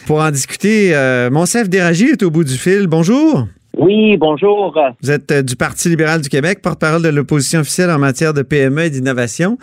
Pour 0.05 0.21
en 0.21 0.31
discuter, 0.31 0.95
euh, 0.95 1.29
Monsef 1.29 1.67
Déragi 1.67 2.05
est 2.05 2.23
au 2.23 2.31
bout 2.31 2.45
du 2.45 2.57
fil. 2.57 2.87
Bonjour. 2.87 3.49
Oui, 3.77 4.17
bonjour. 4.17 4.77
Vous 5.01 5.11
êtes 5.11 5.31
euh, 5.31 5.41
du 5.41 5.55
Parti 5.55 5.89
libéral 5.89 6.21
du 6.21 6.29
Québec, 6.29 6.61
porte-parole 6.61 7.01
de 7.01 7.09
l'opposition 7.09 7.61
officielle 7.61 7.89
en 7.89 7.97
matière 7.97 8.33
de 8.33 8.43
PME 8.43 8.83
et 8.83 8.89
d'innovation. 8.91 9.57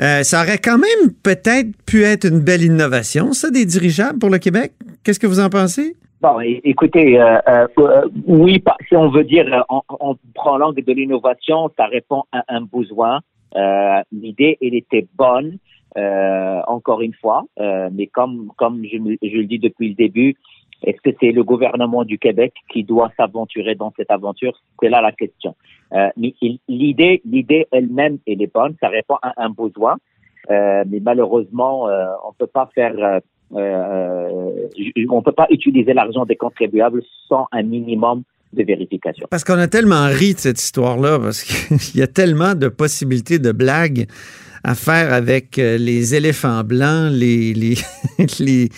Euh, 0.00 0.22
ça 0.22 0.42
aurait 0.42 0.58
quand 0.58 0.78
même 0.78 1.12
peut-être 1.22 1.68
pu 1.84 2.04
être 2.04 2.26
une 2.26 2.40
belle 2.40 2.62
innovation, 2.62 3.32
ça, 3.32 3.50
des 3.50 3.64
dirigeables 3.64 4.18
pour 4.20 4.30
le 4.30 4.38
Québec. 4.38 4.72
Qu'est-ce 5.02 5.18
que 5.18 5.26
vous 5.26 5.40
en 5.40 5.50
pensez? 5.50 5.96
Bon, 6.22 6.38
écoutez, 6.40 7.20
euh, 7.20 7.38
euh, 7.48 7.66
euh, 7.78 8.02
oui, 8.26 8.62
si 8.88 8.94
on 8.96 9.10
veut 9.10 9.24
dire, 9.24 9.46
euh, 9.52 9.60
on, 9.68 9.80
on 10.00 10.16
prend 10.34 10.58
l'angle 10.58 10.82
de 10.84 10.92
l'innovation, 10.92 11.68
ça 11.76 11.86
répond 11.86 12.22
à 12.32 12.44
un 12.48 12.60
besoin. 12.62 13.20
Euh, 13.56 14.00
L'idée, 14.12 14.58
elle 14.62 14.74
était 14.74 15.06
bonne, 15.18 15.58
euh, 15.96 16.60
encore 16.68 17.00
une 17.02 17.14
fois, 17.14 17.44
euh, 17.60 17.88
mais 17.92 18.06
comme 18.06 18.48
comme 18.56 18.82
je, 18.90 18.98
me- 18.98 19.16
je 19.22 19.36
le 19.36 19.44
dis 19.44 19.58
depuis 19.58 19.88
le 19.90 19.94
début, 19.94 20.34
est-ce 20.86 21.00
que 21.02 21.16
c'est 21.20 21.32
le 21.32 21.42
gouvernement 21.42 22.04
du 22.04 22.18
Québec 22.18 22.54
qui 22.72 22.84
doit 22.84 23.10
s'aventurer 23.16 23.74
dans 23.74 23.92
cette 23.96 24.10
aventure? 24.10 24.58
C'est 24.80 24.88
là 24.88 25.02
la 25.02 25.12
question. 25.12 25.54
Euh, 25.92 26.08
mais 26.16 26.34
l'idée, 26.68 27.20
l'idée 27.24 27.66
elle-même, 27.72 28.18
elle 28.26 28.40
est 28.40 28.52
bonne, 28.52 28.74
ça 28.80 28.88
répond 28.88 29.16
à 29.20 29.34
un 29.36 29.50
besoin, 29.50 29.96
euh, 30.50 30.84
mais 30.88 31.00
malheureusement, 31.00 31.88
euh, 31.88 32.06
on 32.26 32.32
peut 32.32 32.46
pas 32.46 32.70
faire 32.74 32.94
euh, 32.98 33.20
euh, 33.54 34.68
on 35.08 35.22
peut 35.22 35.32
pas 35.32 35.46
utiliser 35.50 35.92
l'argent 35.92 36.24
des 36.24 36.36
contribuables 36.36 37.02
sans 37.28 37.46
un 37.52 37.62
minimum 37.62 38.22
de 38.52 38.62
vérification. 38.62 39.26
Parce 39.30 39.44
qu'on 39.44 39.58
a 39.58 39.68
tellement 39.68 40.06
ri 40.06 40.34
de 40.34 40.38
cette 40.38 40.60
histoire-là, 40.60 41.18
parce 41.18 41.42
qu'il 41.42 41.94
y 42.00 42.02
a 42.02 42.06
tellement 42.06 42.54
de 42.54 42.68
possibilités 42.68 43.38
de 43.38 43.52
blagues 43.52 44.06
à 44.66 44.74
faire 44.74 45.12
avec 45.12 45.60
euh, 45.60 45.78
les 45.78 46.16
éléphants 46.16 46.64
blancs, 46.64 47.12
les, 47.12 47.54
les, 47.54 47.74
les, 48.40 48.68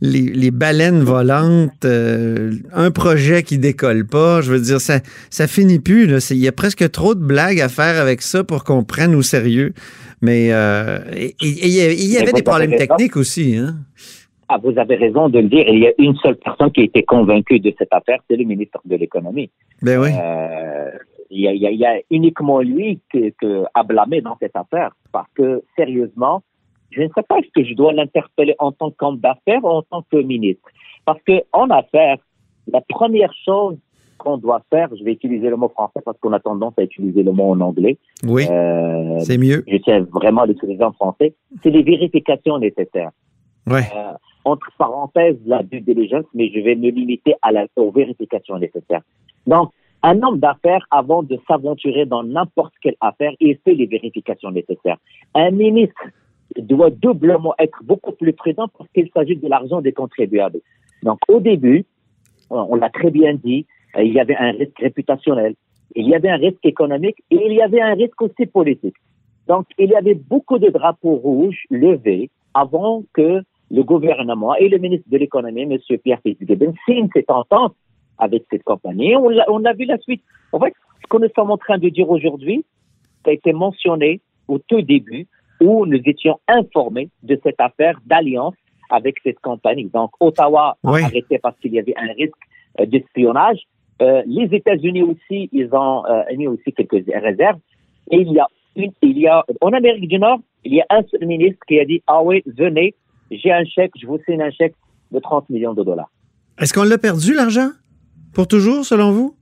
les, 0.00 0.20
les 0.20 0.50
baleines 0.52 1.02
volantes, 1.02 1.84
euh, 1.84 2.52
un 2.72 2.92
projet 2.92 3.42
qui 3.42 3.58
décolle 3.58 4.06
pas. 4.06 4.40
Je 4.40 4.52
veux 4.52 4.60
dire, 4.60 4.80
ça, 4.80 5.00
ça 5.30 5.48
finit 5.48 5.80
plus. 5.80 6.30
Il 6.30 6.38
y 6.38 6.46
a 6.46 6.52
presque 6.52 6.88
trop 6.92 7.16
de 7.16 7.24
blagues 7.24 7.60
à 7.60 7.68
faire 7.68 8.00
avec 8.00 8.22
ça 8.22 8.44
pour 8.44 8.62
qu'on 8.62 8.84
prenne 8.84 9.16
au 9.16 9.22
sérieux. 9.22 9.72
Mais 10.20 10.52
euh, 10.52 10.98
il 11.40 11.68
y 11.68 12.18
avait 12.18 12.32
des 12.32 12.42
problèmes 12.42 12.76
techniques 12.76 13.16
aussi. 13.16 13.56
Hein? 13.56 13.74
Ah, 14.48 14.60
vous 14.62 14.78
avez 14.78 14.94
raison 14.94 15.28
de 15.28 15.40
le 15.40 15.48
dire. 15.48 15.64
Il 15.66 15.80
y 15.80 15.88
a 15.88 15.92
une 15.98 16.14
seule 16.22 16.36
personne 16.36 16.70
qui 16.70 16.82
a 16.82 16.84
été 16.84 17.02
convaincue 17.02 17.58
de 17.58 17.74
cette 17.76 17.92
affaire, 17.92 18.18
c'est 18.30 18.36
le 18.36 18.44
ministre 18.44 18.80
de 18.84 18.94
l'économie. 18.94 19.50
Ben 19.80 19.98
oui. 19.98 20.10
Euh, 20.12 20.90
il, 21.32 21.40
y 21.40 21.48
a, 21.66 21.70
il 21.70 21.80
y 21.80 22.14
uniquement 22.14 22.60
lui 22.60 23.00
que, 23.10 23.30
que 23.40 23.64
à 23.74 23.82
blâmer 23.82 24.20
dans 24.20 24.36
cette 24.40 24.56
affaire, 24.56 24.92
parce 25.12 25.30
que 25.34 25.62
sérieusement, 25.76 26.42
je 26.90 27.02
ne 27.02 27.08
sais 27.14 27.22
pas 27.22 27.38
est-ce 27.38 27.50
que 27.54 27.64
je 27.64 27.74
dois 27.74 27.92
l'interpeller 27.92 28.54
en 28.58 28.72
tant 28.72 28.90
qu'homme 28.90 29.18
d'affaires 29.18 29.64
ou 29.64 29.68
en 29.68 29.82
tant 29.82 30.02
que 30.10 30.18
ministre, 30.18 30.68
parce 31.04 31.20
que 31.22 31.42
en 31.52 31.68
affaires, 31.70 32.18
la 32.70 32.80
première 32.82 33.32
chose 33.44 33.76
qu'on 34.18 34.36
doit 34.36 34.62
faire, 34.70 34.88
je 34.96 35.02
vais 35.02 35.12
utiliser 35.12 35.48
le 35.48 35.56
mot 35.56 35.68
français 35.68 36.00
parce 36.04 36.16
qu'on 36.20 36.32
a 36.32 36.38
tendance 36.38 36.74
à 36.78 36.82
utiliser 36.82 37.22
le 37.24 37.32
mot 37.32 37.50
en 37.50 37.60
anglais. 37.60 37.98
Oui, 38.24 38.46
Euh, 38.48 39.18
c'est 39.20 39.38
mieux. 39.38 39.64
je 39.66 39.76
tiens 39.78 40.06
vraiment 40.12 40.42
à 40.42 40.46
l'utiliser 40.46 40.84
en 40.84 40.92
français, 40.92 41.34
c'est 41.62 41.70
les 41.70 41.82
vérifications 41.82 42.58
nécessaires. 42.58 43.10
Ouais. 43.66 43.82
Euh, 43.96 44.12
entre 44.44 44.70
parenthèses, 44.76 45.38
la 45.46 45.62
due 45.62 45.80
diligence, 45.80 46.24
mais 46.34 46.50
je 46.54 46.60
vais 46.60 46.74
me 46.74 46.90
limiter 46.90 47.34
à 47.42 47.52
la, 47.52 47.66
aux 47.76 47.90
vérifications 47.90 48.58
nécessaires. 48.58 49.02
Donc, 49.46 49.70
un 50.02 50.22
homme 50.22 50.38
d'affaires, 50.38 50.86
avant 50.90 51.22
de 51.22 51.38
s'aventurer 51.46 52.06
dans 52.06 52.22
n'importe 52.24 52.74
quelle 52.82 52.96
affaire, 53.00 53.32
il 53.40 53.56
fait 53.64 53.74
les 53.74 53.86
vérifications 53.86 54.50
nécessaires. 54.50 54.98
Un 55.34 55.50
ministre 55.50 56.02
doit 56.56 56.90
doublement 56.90 57.54
être 57.58 57.78
beaucoup 57.84 58.12
plus 58.12 58.32
prudent 58.32 58.68
parce 58.76 58.90
qu'il 58.90 59.08
s'agit 59.14 59.36
de 59.36 59.48
l'argent 59.48 59.80
des 59.80 59.92
contribuables. 59.92 60.60
Donc, 61.02 61.18
au 61.28 61.40
début, 61.40 61.84
on 62.50 62.74
l'a 62.74 62.90
très 62.90 63.10
bien 63.10 63.34
dit, 63.34 63.66
euh, 63.96 64.02
il 64.02 64.12
y 64.12 64.20
avait 64.20 64.36
un 64.36 64.52
risque 64.52 64.78
réputationnel, 64.78 65.54
il 65.94 66.08
y 66.08 66.14
avait 66.14 66.28
un 66.28 66.36
risque 66.36 66.64
économique 66.64 67.22
et 67.30 67.40
il 67.46 67.52
y 67.52 67.62
avait 67.62 67.80
un 67.80 67.94
risque 67.94 68.20
aussi 68.20 68.46
politique. 68.46 68.96
Donc, 69.48 69.66
il 69.78 69.90
y 69.90 69.94
avait 69.94 70.14
beaucoup 70.14 70.58
de 70.58 70.68
drapeaux 70.68 71.16
rouges 71.16 71.64
levés 71.70 72.30
avant 72.54 73.02
que 73.12 73.42
le 73.70 73.82
gouvernement 73.82 74.54
et 74.56 74.68
le 74.68 74.78
ministre 74.78 75.08
de 75.08 75.16
l'économie, 75.16 75.62
M. 75.62 75.78
Pierre 76.04 76.20
Fitzgibbon, 76.22 76.74
signent 76.86 77.08
cette 77.12 77.30
entente 77.30 77.74
avec 78.18 78.44
cette 78.50 78.62
compagnie. 78.62 79.14
On 79.16 79.64
a 79.64 79.72
vu 79.72 79.84
la 79.84 79.98
suite. 79.98 80.22
En 80.52 80.60
fait, 80.60 80.74
ce 81.02 81.06
que 81.08 81.16
nous 81.22 81.28
sommes 81.34 81.50
en 81.50 81.56
train 81.58 81.78
de 81.78 81.88
dire 81.88 82.08
aujourd'hui, 82.08 82.64
ça 83.24 83.30
a 83.30 83.34
été 83.34 83.52
mentionné 83.52 84.20
au 84.48 84.58
tout 84.58 84.82
début 84.82 85.26
où 85.60 85.86
nous 85.86 86.00
étions 86.04 86.40
informés 86.48 87.08
de 87.22 87.38
cette 87.42 87.60
affaire 87.60 87.98
d'alliance 88.06 88.54
avec 88.90 89.16
cette 89.22 89.38
compagnie. 89.40 89.88
Donc, 89.92 90.10
Ottawa 90.20 90.76
a 90.84 90.90
Oui. 90.92 91.02
arrêté 91.02 91.38
parce 91.38 91.56
qu'il 91.60 91.72
y 91.72 91.78
avait 91.78 91.94
un 91.96 92.12
risque 92.12 92.34
euh, 92.80 92.86
d'espionnage. 92.86 93.60
Euh, 94.02 94.22
les 94.26 94.54
États-Unis 94.54 95.02
aussi, 95.02 95.48
ils 95.52 95.68
ont 95.72 96.04
euh, 96.06 96.22
mis 96.36 96.46
aussi 96.48 96.72
quelques 96.72 97.04
réserves. 97.14 97.58
Et 98.10 98.16
il 98.16 98.32
y 98.32 98.38
a 98.40 98.46
une, 98.76 98.90
il 99.02 99.18
y 99.18 99.28
a, 99.28 99.44
en 99.60 99.72
Amérique 99.72 100.08
du 100.08 100.18
Nord, 100.18 100.40
il 100.64 100.74
y 100.74 100.80
a 100.80 100.86
un 100.90 101.02
seul 101.10 101.26
ministre 101.26 101.60
qui 101.68 101.78
a 101.78 101.84
dit, 101.84 102.02
ah 102.06 102.22
oui, 102.22 102.42
venez, 102.46 102.94
j'ai 103.30 103.52
un 103.52 103.64
chèque, 103.64 103.92
je 104.00 104.06
vous 104.06 104.18
signe 104.26 104.42
un 104.42 104.50
chèque 104.50 104.74
de 105.12 105.18
30 105.20 105.48
millions 105.50 105.74
de 105.74 105.82
dollars. 105.84 106.10
Est-ce 106.60 106.72
qu'on 106.74 106.82
l'a 106.84 106.98
perdu, 106.98 107.34
l'argent? 107.34 107.68
Pour 108.34 108.48
toujours, 108.48 108.84
selon 108.84 109.10
vous? 109.12 109.36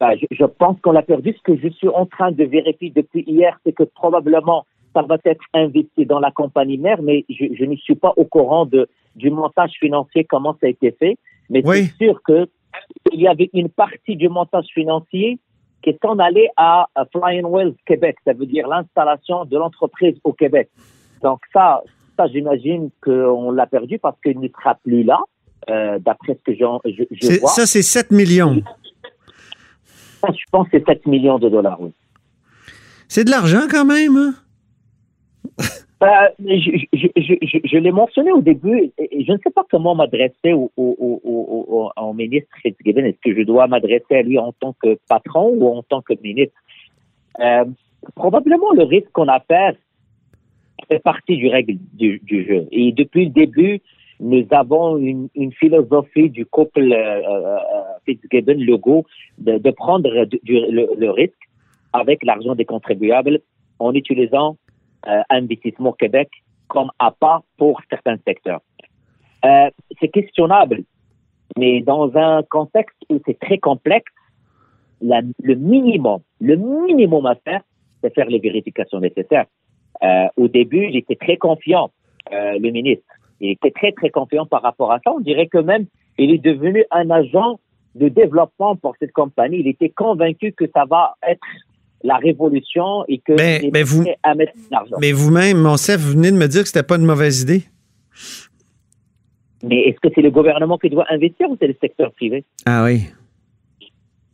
Ben, 0.00 0.16
je, 0.20 0.26
je 0.30 0.44
pense 0.44 0.80
qu'on 0.80 0.92
l'a 0.92 1.02
perdu. 1.02 1.34
Ce 1.36 1.42
que 1.42 1.56
je 1.56 1.68
suis 1.68 1.88
en 1.88 2.06
train 2.06 2.32
de 2.32 2.44
vérifier 2.44 2.90
depuis 2.90 3.24
hier, 3.26 3.58
c'est 3.64 3.72
que 3.72 3.84
probablement 3.84 4.66
ça 4.94 5.02
va 5.02 5.16
être 5.24 5.44
investi 5.54 6.06
dans 6.06 6.20
la 6.20 6.30
compagnie 6.30 6.78
mère, 6.78 7.02
mais 7.02 7.24
je, 7.28 7.46
je 7.58 7.64
ne 7.64 7.74
suis 7.76 7.96
pas 7.96 8.12
au 8.16 8.24
courant 8.24 8.64
de, 8.64 8.88
du 9.16 9.30
montage 9.30 9.72
financier, 9.80 10.24
comment 10.24 10.52
ça 10.60 10.66
a 10.66 10.70
été 10.70 10.92
fait. 10.92 11.18
Mais 11.50 11.62
Oui. 11.64 11.86
c'est 11.98 12.04
sûr 12.06 12.22
que 12.22 12.48
il 13.12 13.20
y 13.20 13.28
avait 13.28 13.50
une 13.52 13.68
partie 13.68 14.16
du 14.16 14.28
montage 14.28 14.66
financier 14.74 15.38
qui 15.82 15.96
s'en 16.02 16.18
allait 16.18 16.48
à, 16.56 16.86
à 16.94 17.04
Flying 17.06 17.46
Wells 17.46 17.74
Québec, 17.86 18.16
ça 18.24 18.32
veut 18.32 18.46
dire 18.46 18.66
l'installation 18.66 19.44
de 19.44 19.56
l'entreprise 19.58 20.16
au 20.24 20.32
Québec. 20.32 20.70
Donc 21.22 21.40
ça, 21.52 21.82
ça 22.16 22.26
j'imagine 22.28 22.90
qu'on 23.02 23.50
l'a 23.50 23.66
perdu 23.66 23.98
parce 23.98 24.18
qu'il 24.20 24.40
ne 24.40 24.48
sera 24.48 24.74
plus 24.76 25.02
là, 25.04 25.20
euh, 25.70 25.98
d'après 25.98 26.34
ce 26.34 26.52
que 26.52 26.54
je, 26.54 27.04
je 27.10 27.40
vois. 27.40 27.48
Ça, 27.50 27.66
c'est 27.66 27.82
7 27.82 28.10
millions. 28.10 28.62
Ça, 30.20 30.28
je 30.32 30.44
pense 30.50 30.68
que 30.68 30.78
c'est 30.78 30.86
7 30.86 31.06
millions 31.06 31.38
de 31.38 31.48
dollars, 31.48 31.80
oui. 31.80 31.90
C'est 33.08 33.24
de 33.24 33.30
l'argent 33.30 33.62
quand 33.70 33.84
même. 33.84 34.16
hein? 34.16 34.34
Euh, 36.02 36.28
je, 36.38 36.84
je, 36.92 37.06
je, 37.16 37.34
je, 37.40 37.58
je 37.64 37.78
l'ai 37.78 37.92
mentionné 37.92 38.30
au 38.30 38.42
début, 38.42 38.92
et 38.98 39.24
je 39.24 39.32
ne 39.32 39.38
sais 39.38 39.48
pas 39.48 39.64
comment 39.70 39.94
m'adresser 39.94 40.52
au, 40.52 40.70
au, 40.76 40.94
au, 40.98 41.20
au, 41.24 41.66
au, 41.96 42.02
au 42.02 42.12
ministre 42.12 42.50
Fitzgibbon. 42.60 43.04
Est-ce 43.04 43.16
que 43.24 43.34
je 43.34 43.42
dois 43.42 43.68
m'adresser 43.68 44.16
à 44.16 44.22
lui 44.22 44.38
en 44.38 44.52
tant 44.52 44.74
que 44.82 44.98
patron 45.08 45.54
ou 45.56 45.66
en 45.68 45.82
tant 45.82 46.02
que 46.02 46.12
ministre? 46.22 46.54
Euh, 47.40 47.64
probablement 48.16 48.72
le 48.74 48.82
risque 48.82 49.10
qu'on 49.12 49.28
a 49.28 49.40
fait 49.40 49.78
fait 50.88 50.98
partie 50.98 51.38
du 51.38 51.48
règle 51.48 51.76
du, 51.94 52.20
du 52.22 52.44
jeu. 52.46 52.66
Et 52.70 52.92
depuis 52.92 53.26
le 53.26 53.30
début, 53.30 53.80
nous 54.24 54.46
avons 54.52 54.96
une, 54.96 55.52
philosophie 55.52 56.30
du 56.30 56.46
couple 56.46 56.92
euh, 56.92 57.20
euh, 57.28 57.58
Fitzgibbon-Legault 58.06 59.04
de, 59.38 59.70
prendre 59.70 60.08
le, 60.08 61.10
risque 61.10 61.44
avec 61.92 62.24
l'argent 62.24 62.54
des 62.54 62.64
contribuables 62.64 63.40
en 63.78 63.92
utilisant 63.92 64.56
euh, 65.06 65.20
Investissement 65.28 65.92
Québec 65.92 66.30
comme 66.68 66.90
appât 66.98 67.42
pour 67.58 67.82
certains 67.90 68.16
secteurs. 68.26 68.62
Euh, 69.44 69.68
c'est 70.00 70.08
questionnable, 70.08 70.84
mais 71.58 71.82
dans 71.82 72.16
un 72.16 72.42
contexte 72.44 72.96
où 73.10 73.20
c'est 73.26 73.38
très 73.38 73.58
complexe, 73.58 74.10
la- 75.02 75.20
le 75.42 75.54
minimum, 75.54 76.20
le 76.40 76.56
minimum 76.56 77.26
à 77.26 77.34
faire, 77.34 77.60
c'est 78.02 78.14
faire 78.14 78.26
les 78.30 78.38
vérifications 78.38 79.00
nécessaires. 79.00 79.46
Euh, 80.02 80.28
au 80.38 80.48
début, 80.48 80.90
j'étais 80.92 81.16
très 81.16 81.36
confiant, 81.36 81.90
euh, 82.32 82.58
le 82.58 82.70
ministre. 82.70 83.04
Il 83.40 83.50
était 83.50 83.70
très, 83.70 83.92
très 83.92 84.10
confiant 84.10 84.46
par 84.46 84.62
rapport 84.62 84.92
à 84.92 85.00
ça. 85.04 85.12
On 85.12 85.20
dirait 85.20 85.46
que 85.48 85.58
même, 85.58 85.86
il 86.18 86.30
est 86.30 86.38
devenu 86.38 86.84
un 86.90 87.10
agent 87.10 87.58
de 87.94 88.08
développement 88.08 88.76
pour 88.76 88.94
cette 88.98 89.12
compagnie. 89.12 89.58
Il 89.60 89.68
était 89.68 89.88
convaincu 89.90 90.52
que 90.52 90.64
ça 90.74 90.84
va 90.88 91.14
être 91.28 91.40
la 92.02 92.16
révolution 92.16 93.04
et 93.08 93.18
que 93.18 93.32
Mais- 93.32 93.82
vous- 93.82 94.04
à 94.22 94.34
mettre 94.34 94.52
l'argent. 94.70 94.96
Mais 95.00 95.12
vous-même, 95.12 95.58
Monsef, 95.58 96.00
vous 96.00 96.12
venez 96.12 96.30
de 96.30 96.36
me 96.36 96.46
dire 96.46 96.62
que 96.62 96.68
c'était 96.68 96.82
pas 96.86 96.96
une 96.96 97.06
mauvaise 97.06 97.42
idée. 97.42 97.62
Mais 99.62 99.80
est-ce 99.88 99.98
que 100.00 100.08
c'est 100.14 100.20
le 100.22 100.30
gouvernement 100.30 100.76
qui 100.78 100.90
doit 100.90 101.06
investir 101.10 101.48
ou 101.50 101.56
c'est 101.58 101.66
le 101.68 101.76
secteur 101.80 102.12
privé? 102.12 102.44
Ah 102.66 102.84
oui. 102.84 103.04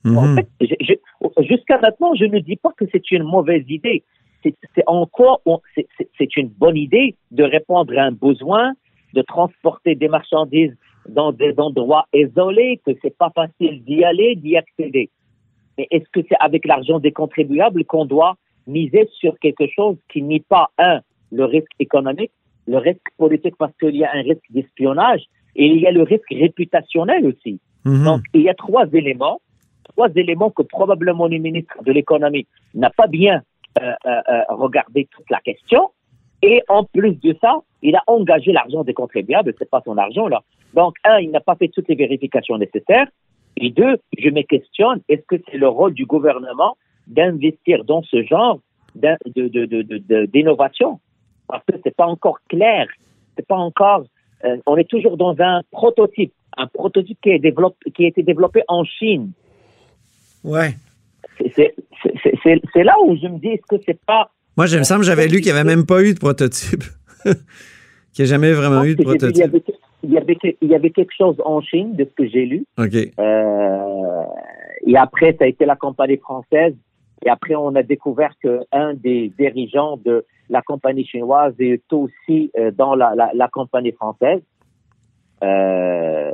En 0.06 0.26
Mhm. 0.28 0.36
fait, 0.36 1.44
jusqu'à 1.44 1.78
maintenant, 1.78 2.14
je 2.14 2.24
ne 2.24 2.38
dis 2.40 2.56
pas 2.56 2.70
que 2.76 2.84
c'est 2.90 3.10
une 3.10 3.22
mauvaise 3.22 3.64
idée. 3.68 4.02
C'est 4.42 4.54
c'est 4.74 4.82
en 4.86 5.04
quoi 5.06 5.40
on- 5.44 5.60
c'est- 5.74 5.86
c'est 5.98 6.08
c'est 6.16 6.36
une 6.36 6.48
bonne 6.48 6.76
idée 6.76 7.14
de 7.30 7.44
répondre 7.44 7.92
à 7.98 8.04
un 8.04 8.10
besoin, 8.12 8.72
de 9.14 9.23
transporter 9.23 9.94
des 9.94 10.09
marchandises 10.09 10.77
dans 11.09 11.33
des 11.33 11.55
endroits 11.59 12.07
isolés, 12.14 12.81
que 12.85 12.92
c'est 13.03 13.16
pas 13.16 13.31
facile 13.35 13.83
d'y 13.85 14.05
aller, 14.05 14.37
d'y 14.37 14.57
accéder. 14.57 15.11
Mais 15.79 15.88
est-ce 15.90 16.09
que 16.12 16.20
c'est 16.29 16.37
avec 16.40 16.66
l'argent 16.66 16.99
des 17.01 17.12
contribuables 17.12 17.85
qu'on 17.85 18.05
doit 18.05 18.37
miser 18.66 19.09
sur 19.18 19.38
quelque 19.38 19.66
chose 19.75 19.96
qui 20.12 20.23
nie 20.23 20.40
pas, 20.40 20.68
un, 20.79 21.01
le 21.33 21.44
risque 21.44 21.73
économique, 21.79 22.33
le 22.66 22.79
risque 22.79 23.09
politique 23.16 23.57
parce 23.59 23.73
qu'il 23.79 23.96
y 23.96 24.05
a 24.05 24.11
un 24.12 24.23
risque 24.23 24.44
d'espionnage 24.51 25.23
et 25.57 25.66
il 25.66 25.81
y 25.81 25.87
a 25.87 25.90
le 25.90 26.03
risque 26.03 26.31
réputationnel 26.31 27.27
aussi. 27.27 27.59
Mhm. 27.85 28.05
Donc, 28.05 28.20
il 28.35 28.42
y 28.42 28.49
a 28.49 28.55
trois 28.55 28.87
éléments, 28.92 29.40
trois 29.85 30.09
éléments 30.14 30.51
que 30.51 30.62
probablement 30.62 31.27
le 31.27 31.38
ministre 31.38 31.83
de 31.83 31.92
l'économie 31.92 32.46
n'a 32.75 32.90
pas 32.90 33.07
bien 33.07 33.42
euh, 33.81 33.92
euh, 34.07 34.20
euh, 34.29 34.42
regardé 34.51 35.09
toute 35.11 35.29
la 35.31 35.40
question. 35.40 35.90
Et 36.42 36.62
en 36.68 36.85
plus 36.85 37.14
de 37.20 37.37
ça, 37.40 37.61
il 37.83 37.96
a 37.96 38.03
engagé 38.07 38.53
l'argent 38.53 38.85
des 38.85 38.94
contribuables, 38.94 39.53
c'est 39.59 39.68
pas 39.68 39.83
son 39.85 39.98
argent 39.98 40.29
là. 40.29 40.42
Donc, 40.74 40.94
un, 41.05 41.18
il 41.18 41.31
n'a 41.31 41.40
pas 41.40 41.57
fait 41.57 41.68
toutes 41.68 41.88
les 41.88 41.96
vérifications 41.96 42.57
nécessaires. 42.57 43.09
Et 43.57 43.70
deux, 43.70 43.96
je 44.16 44.31
me 44.31 44.42
questionne, 44.42 45.00
est-ce 45.09 45.22
que 45.26 45.37
c'est 45.50 45.59
le 45.59 45.68
rôle 45.68 45.94
du 45.94 46.07
gouvernement 46.07 46.76
d'investir 47.07 47.85
dans 47.85 48.03
ce 48.03 48.22
genre 48.22 48.61
d'innovation? 48.94 51.00
Parce 51.48 51.64
que 51.64 51.72
c'est 51.83 51.96
pas 51.96 52.07
encore 52.07 52.38
clair, 52.48 52.87
c'est 53.37 53.46
pas 53.46 53.57
encore. 53.57 54.05
euh, 54.44 54.57
on 54.66 54.76
est 54.76 54.88
toujours 54.88 55.16
dans 55.16 55.35
un 55.40 55.62
prototype, 55.72 56.33
un 56.57 56.68
prototype 56.68 57.18
qui, 57.20 57.31
est 57.31 57.55
qui 57.94 58.05
a 58.05 58.09
été 58.09 58.22
développé 58.22 58.62
en 58.68 58.85
Chine. 58.85 59.33
Ouais. 60.44 60.74
C'est 61.55 62.85
là 62.85 62.94
où 63.03 63.16
je 63.16 63.26
me 63.26 63.38
dis, 63.38 63.48
est-ce 63.48 63.66
que 63.66 63.83
c'est 63.85 64.00
pas 64.05 64.31
Moi, 64.56 64.66
je 64.66 64.78
me 64.78 64.82
semble 64.82 65.04
j'avais 65.04 65.28
lu 65.28 65.40
qu'il 65.40 65.52
n'y 65.52 65.58
avait 65.58 65.68
même 65.68 65.86
pas 65.86 66.02
eu 66.02 66.14
de 66.14 66.18
prototype. 66.18 66.84
qu'il 67.24 68.24
n'y 68.24 68.30
a 68.30 68.34
jamais 68.34 68.52
vraiment 68.52 68.84
eu 68.84 68.94
de 68.94 69.00
il, 69.00 69.02
y 69.02 69.04
prototype. 69.04 69.44
avait, 69.44 69.62
il, 70.02 70.12
y 70.12 70.18
avait, 70.18 70.36
il 70.60 70.68
y 70.68 70.74
avait 70.74 70.90
quelque 70.90 71.12
chose 71.16 71.36
en 71.44 71.60
Chine, 71.60 71.94
de 71.94 72.04
ce 72.04 72.10
que 72.14 72.28
j'ai 72.28 72.46
lu. 72.46 72.64
OK. 72.78 72.94
Euh, 73.18 74.22
et 74.86 74.96
après, 74.96 75.36
ça 75.38 75.44
a 75.44 75.48
été 75.48 75.64
la 75.64 75.76
compagnie 75.76 76.16
française. 76.16 76.74
Et 77.24 77.28
après, 77.28 77.54
on 77.54 77.74
a 77.74 77.82
découvert 77.82 78.34
qu'un 78.42 78.94
des 78.94 79.32
dirigeants 79.38 79.98
de 80.04 80.24
la 80.48 80.62
compagnie 80.62 81.06
chinoise 81.06 81.54
est 81.58 81.92
aussi 81.92 82.50
euh, 82.58 82.70
dans 82.70 82.94
la, 82.94 83.14
la, 83.14 83.30
la 83.34 83.48
compagnie 83.48 83.92
française. 83.92 84.40
Euh, 85.44 86.32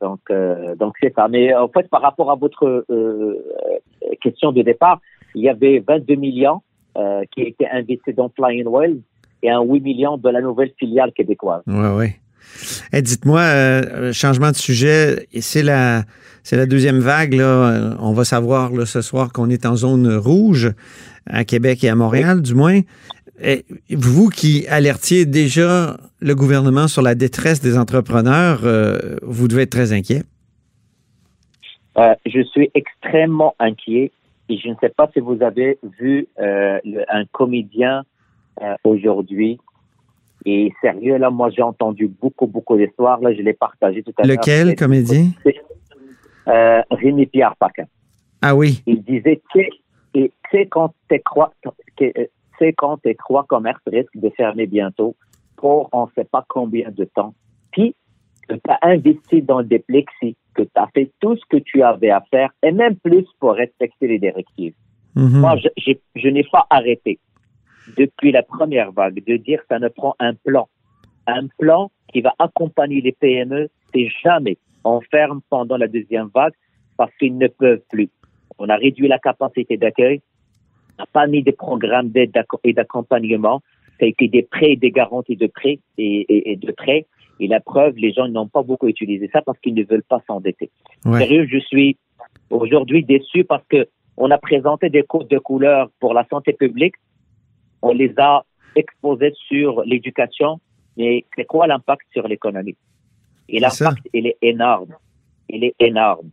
donc, 0.00 0.20
euh, 0.30 0.74
donc 0.74 0.94
c'est 1.00 1.14
ça. 1.14 1.28
Mais 1.28 1.54
en 1.54 1.68
fait, 1.68 1.88
par 1.88 2.02
rapport 2.02 2.30
à 2.30 2.34
votre 2.34 2.84
question 4.20 4.52
de 4.52 4.62
départ, 4.62 5.00
il 5.34 5.42
y 5.42 5.48
avait 5.48 5.82
22 5.86 6.16
millions 6.16 6.60
euh, 6.96 7.22
qui 7.34 7.42
étaient 7.42 7.68
investis 7.68 8.14
dans 8.14 8.30
Flying 8.30 8.66
Wells 8.66 9.00
et 9.42 9.50
un 9.50 9.62
8 9.62 9.80
millions 9.80 10.16
de 10.16 10.28
la 10.28 10.40
nouvelle 10.40 10.72
filiale 10.78 11.12
québécoise. 11.12 11.62
Oui, 11.66 11.88
oui. 11.96 12.06
Eh, 12.92 13.02
Dites-moi, 13.02 13.40
euh, 13.40 14.12
changement 14.12 14.50
de 14.50 14.56
sujet, 14.56 15.26
et 15.32 15.40
c'est 15.40 15.62
la, 15.62 16.02
c'est 16.42 16.56
la 16.56 16.66
deuxième 16.66 16.98
vague. 16.98 17.34
Là. 17.34 17.44
Euh, 17.44 17.94
On 18.00 18.12
va 18.12 18.24
savoir 18.24 18.72
là, 18.72 18.86
ce 18.86 19.00
soir 19.00 19.32
qu'on 19.32 19.48
est 19.48 19.66
en 19.66 19.76
zone 19.76 20.14
rouge 20.16 20.72
à 21.26 21.44
Québec 21.44 21.82
et 21.84 21.88
à 21.88 21.94
Montréal, 21.94 22.42
du 22.42 22.54
moins. 22.54 22.80
Eh, 23.42 23.64
vous 23.90 24.28
qui 24.28 24.66
alertiez 24.68 25.24
déjà 25.26 25.96
le 26.20 26.34
gouvernement 26.34 26.86
sur 26.86 27.02
la 27.02 27.14
détresse 27.14 27.60
des 27.60 27.76
entrepreneurs, 27.76 28.60
euh, 28.64 29.16
vous 29.22 29.48
devez 29.48 29.62
être 29.62 29.70
très 29.70 29.92
inquiet. 29.92 30.22
Euh, 31.98 32.14
je 32.24 32.42
suis 32.42 32.70
extrêmement 32.74 33.54
inquiet 33.58 34.12
et 34.48 34.58
je 34.58 34.68
ne 34.68 34.74
sais 34.80 34.88
pas 34.90 35.08
si 35.12 35.20
vous 35.20 35.42
avez 35.42 35.78
vu 35.98 36.28
euh, 36.38 36.78
le- 36.84 37.04
un 37.08 37.24
comédien 37.26 38.04
euh, 38.60 38.74
aujourd'hui. 38.84 39.58
Et 40.44 40.72
sérieux, 40.80 41.18
là, 41.18 41.30
moi, 41.30 41.50
j'ai 41.50 41.62
entendu 41.62 42.08
beaucoup, 42.08 42.46
beaucoup 42.46 42.76
d'histoires. 42.76 43.20
Là, 43.20 43.32
je 43.32 43.40
l'ai 43.42 43.52
partagé 43.52 44.02
tout 44.02 44.12
à 44.18 44.26
l'heure. 44.26 44.36
Lequel, 44.36 44.74
comédien? 44.74 45.26
Euh, 46.48 46.82
Rémi 46.90 47.26
Pierre 47.26 47.54
Paquin. 47.56 47.84
Ah 48.40 48.56
oui. 48.56 48.82
Il 48.86 49.02
disait 49.02 49.40
que 49.54 49.60
c'est 50.50 50.66
quand 50.66 50.92
tes 51.08 51.20
croix, 51.20 51.52
que, 51.96 52.04
euh, 52.18 52.72
quand 52.76 52.96
tes 52.98 53.14
trois 53.14 53.44
commerces 53.44 53.80
risquent 53.86 54.16
de 54.16 54.30
fermer 54.30 54.66
bientôt 54.66 55.14
pour 55.56 55.88
on 55.92 56.06
ne 56.06 56.10
sait 56.16 56.24
pas 56.24 56.44
combien 56.48 56.90
de 56.90 57.04
temps. 57.04 57.34
Puis 57.70 57.94
tu 58.48 58.56
as 58.68 58.78
investi 58.82 59.42
dans 59.42 59.62
des 59.62 59.78
plexis, 59.78 60.36
que 60.54 60.62
tu 60.62 60.70
as 60.76 60.88
fait 60.94 61.10
tout 61.20 61.36
ce 61.36 61.42
que 61.48 61.56
tu 61.56 61.82
avais 61.82 62.10
à 62.10 62.22
faire 62.30 62.50
et 62.62 62.72
même 62.72 62.96
plus 62.96 63.26
pour 63.40 63.52
respecter 63.54 64.08
les 64.08 64.18
directives. 64.18 64.74
Mhm. 65.14 65.40
Moi, 65.40 65.56
je, 65.56 66.28
n'ai 66.28 66.44
pas 66.50 66.66
arrêté 66.70 67.18
depuis 67.96 68.32
la 68.32 68.42
première 68.42 68.92
vague 68.92 69.22
de 69.24 69.36
dire 69.36 69.60
que 69.60 69.66
ça 69.68 69.78
ne 69.78 69.88
prend 69.88 70.14
un 70.18 70.34
plan. 70.34 70.68
Un 71.26 71.46
plan 71.58 71.90
qui 72.12 72.20
va 72.20 72.34
accompagner 72.38 73.00
les 73.00 73.12
PME, 73.12 73.68
c'est 73.92 74.08
jamais 74.24 74.56
on 74.84 75.00
ferme 75.00 75.40
pendant 75.48 75.76
la 75.76 75.86
deuxième 75.86 76.28
vague 76.34 76.54
parce 76.96 77.12
qu'ils 77.18 77.36
ne 77.38 77.46
peuvent 77.46 77.82
plus. 77.90 78.10
On 78.58 78.68
a 78.68 78.76
réduit 78.76 79.08
la 79.08 79.18
capacité 79.18 79.76
d'accueil, 79.76 80.20
on 80.98 81.02
n'a 81.02 81.06
pas 81.06 81.26
mis 81.26 81.42
des 81.42 81.52
programmes 81.52 82.08
d'aide 82.08 82.32
et 82.64 82.72
d'accompagnement, 82.72 83.60
ça 83.98 84.06
a 84.06 84.08
été 84.08 84.28
des 84.28 84.42
prêts 84.42 84.72
et 84.72 84.76
des 84.76 84.90
garanties 84.90 85.36
de 85.36 85.46
prêts 85.46 85.78
et, 85.98 86.20
et- 86.28 86.52
et 86.52 86.56
de 86.56 86.72
prêts. 86.72 87.06
Et 87.40 87.48
la 87.48 87.60
preuve, 87.60 87.94
les 87.96 88.12
gens 88.12 88.28
n'ont 88.28 88.46
pas 88.48 88.62
beaucoup 88.62 88.86
utilisé 88.88 89.28
ça 89.32 89.42
parce 89.42 89.58
qu'ils 89.60 89.74
ne 89.74 89.84
veulent 89.84 90.04
pas 90.08 90.22
s'endetter. 90.26 90.70
Ouais. 91.04 91.18
Sérieux, 91.20 91.46
je 91.50 91.58
suis 91.58 91.96
aujourd'hui 92.50 93.04
déçu 93.04 93.44
parce 93.44 93.64
que 93.68 93.88
on 94.16 94.30
a 94.30 94.38
présenté 94.38 94.90
des 94.90 95.02
codes 95.02 95.28
de 95.28 95.38
couleur 95.38 95.90
pour 95.98 96.14
la 96.14 96.26
santé 96.28 96.52
publique. 96.52 96.94
On 97.80 97.92
les 97.92 98.12
a 98.18 98.44
exposés 98.76 99.32
sur 99.48 99.82
l'éducation. 99.84 100.60
Mais 100.96 101.24
c'est 101.34 101.46
quoi 101.46 101.66
l'impact 101.66 102.02
sur 102.12 102.28
l'économie? 102.28 102.76
Et 103.48 103.58
l'impact, 103.58 104.06
il 104.12 104.26
est 104.26 104.36
énorme. 104.42 104.94
Il 105.48 105.64
est 105.64 105.74
énorme. 105.80 106.28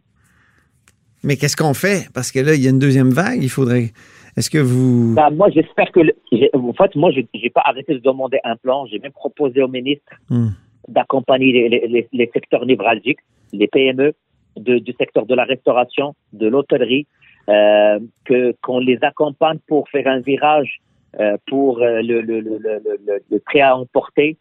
Mais 1.23 1.38
qu'est-ce 1.38 1.55
qu'on 1.57 1.73
fait? 1.73 2.09
Parce 2.13 2.31
que 2.31 2.39
là, 2.39 2.53
il 2.55 2.62
y 2.63 2.67
a 2.67 2.69
une 2.69 2.79
deuxième 2.79 3.09
vague. 3.09 3.41
Il 3.41 3.49
faudrait. 3.49 3.91
Est-ce 4.38 4.49
que 4.49 4.57
vous. 4.57 5.15
Ben, 5.15 5.29
moi, 5.31 5.49
j'espère 5.49 5.91
que, 5.91 6.01
le- 6.01 6.13
en 6.53 6.73
fait, 6.73 6.95
moi, 6.95 7.12
je 7.12 7.21
n'ai 7.33 7.49
pas 7.49 7.62
arrêté 7.65 7.93
de 7.93 7.99
demander 7.99 8.39
un 8.43 8.55
plan. 8.57 8.85
J'ai 8.85 8.99
même 8.99 9.12
proposé 9.12 9.62
au 9.62 9.67
ministre 9.67 10.13
Hmm. 10.29 10.49
D'accompagner 10.89 11.69
les, 12.12 12.30
secteurs 12.34 12.65
névralgiques, 12.65 13.19
les 13.54 13.67
PME, 13.67 14.13
du 14.58 14.93
secteur 14.97 15.25
de 15.25 15.36
la 15.36 15.45
restauration, 15.45 16.15
de 16.34 16.47
l'hôtellerie, 16.47 17.08
euh, 17.49 17.99
que 18.25 18.54
qu'on 18.62 18.80
les 18.80 18.99
accompagne 19.02 19.58
pour 19.67 19.89
faire 19.89 20.08
un 20.08 20.19
virage 20.19 20.82
euh, 21.19 21.38
pour 21.47 21.82
euh, 21.82 22.02
le, 22.04 23.39
prêt 23.39 23.62
à 23.62 23.75
emporter, 23.75 24.38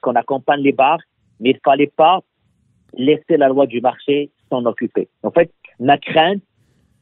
qu'on 0.00 0.14
accompagne 0.14 0.60
les 0.62 0.72
bars, 0.72 1.00
mais 1.40 1.50
il 1.50 1.58
fallait 1.64 1.92
pas 1.94 2.20
laisser 2.96 3.36
la 3.36 3.48
loi 3.48 3.66
du 3.66 3.80
marché 3.80 4.30
s'en 4.48 4.64
occuper. 4.64 5.08
En 5.22 5.30
fait, 5.30 5.50
ma 5.78 5.98
crainte, 5.98 6.40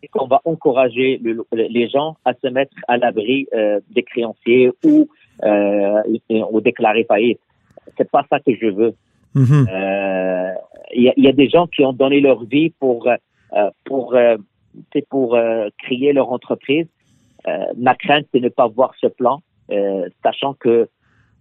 c'est 0.00 0.08
qu'on 0.08 0.26
va 0.26 0.40
encourager 0.44 1.20
le- 1.22 1.46
les 1.52 1.88
gens 1.88 2.16
à 2.24 2.32
se 2.34 2.48
mettre 2.48 2.74
à 2.88 2.96
l'abri 2.96 3.46
des 3.90 4.02
créanciers 4.02 4.70
ou 4.84 5.08
ou 5.44 6.60
déclarer 6.60 7.04
faillite. 7.04 7.40
C'est 7.96 8.10
pas 8.10 8.24
ça 8.30 8.38
que 8.40 8.52
je 8.54 8.66
veux. 8.66 8.94
Mhm. 9.34 9.66
Euh, 9.72 10.52
Il 10.94 11.02
y, 11.02 11.10
a, 11.10 11.12
il 11.18 11.24
y 11.24 11.28
a 11.28 11.32
des 11.32 11.50
gens 11.50 11.66
qui 11.66 11.84
ont 11.84 11.92
donné 11.92 12.18
leur 12.20 12.44
vie 12.44 12.70
pour 12.80 13.06
euh, 13.08 13.70
pour 13.84 14.14
euh, 14.14 14.36
pour 15.10 15.34
euh, 15.34 15.68
créer 15.82 16.12
leur 16.12 16.32
entreprise. 16.32 16.86
Ma 17.86 17.94
crainte, 17.94 18.26
c'est 18.30 18.40
de 18.40 18.44
ne 18.44 18.50
pas 18.50 18.68
voir 18.68 18.90
ce 19.00 19.06
plan, 19.06 19.40
sachant 20.22 20.52
que 20.62 20.68
le 20.68 20.88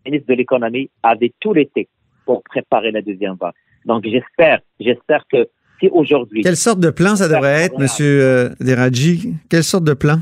ministre 0.06 0.28
de 0.30 0.36
l'économie 0.36 0.90
avait 1.04 1.34
tout 1.42 1.54
l'été 1.54 1.90
pour 2.26 2.44
préparer 2.44 2.92
la 2.92 3.02
deuxième 3.02 3.36
vague. 3.36 3.54
Donc 3.86 4.06
j'espère, 4.06 4.60
j'espère 4.80 5.24
que 5.32 5.48
si 5.80 5.90
aujourd'hui 5.90 6.42
Quelle 6.44 6.56
sorte 6.56 6.80
de 6.80 6.92
plan 6.92 7.16
ça 7.18 7.28
devrait 7.28 7.64
être, 7.66 7.78
Monsieur 7.78 8.52
Deradji? 8.62 9.34
Quelle 9.50 9.64
sorte 9.64 9.84
de 9.84 9.94
plan? 9.94 10.20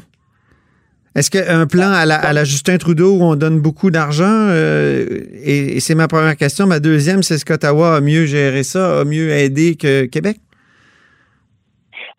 Est-ce 1.16 1.32
qu'un 1.32 1.66
plan 1.66 1.92
à 1.92 2.06
la, 2.06 2.16
à 2.16 2.34
la 2.34 2.44
Justin 2.44 2.78
Trudeau 2.78 3.16
où 3.18 3.24
on 3.24 3.36
donne 3.36 3.60
beaucoup 3.62 3.90
d'argent? 3.90 4.26
euh, 4.50 5.06
et 5.44 5.78
et 5.78 5.80
c'est 5.80 5.96
ma 5.96 6.08
première 6.08 6.36
question. 6.36 6.68
Ma 6.68 6.80
deuxième, 6.80 7.24
c'est 7.24 7.36
est-ce 7.36 7.46
qu'Ottawa 7.46 7.96
a 7.96 8.02
mieux 8.02 8.26
géré 8.26 8.64
ça, 8.64 9.00
a 9.00 9.06
mieux 9.06 9.30
aidé 9.32 9.76
que 9.78 10.06
Québec? 10.06 10.38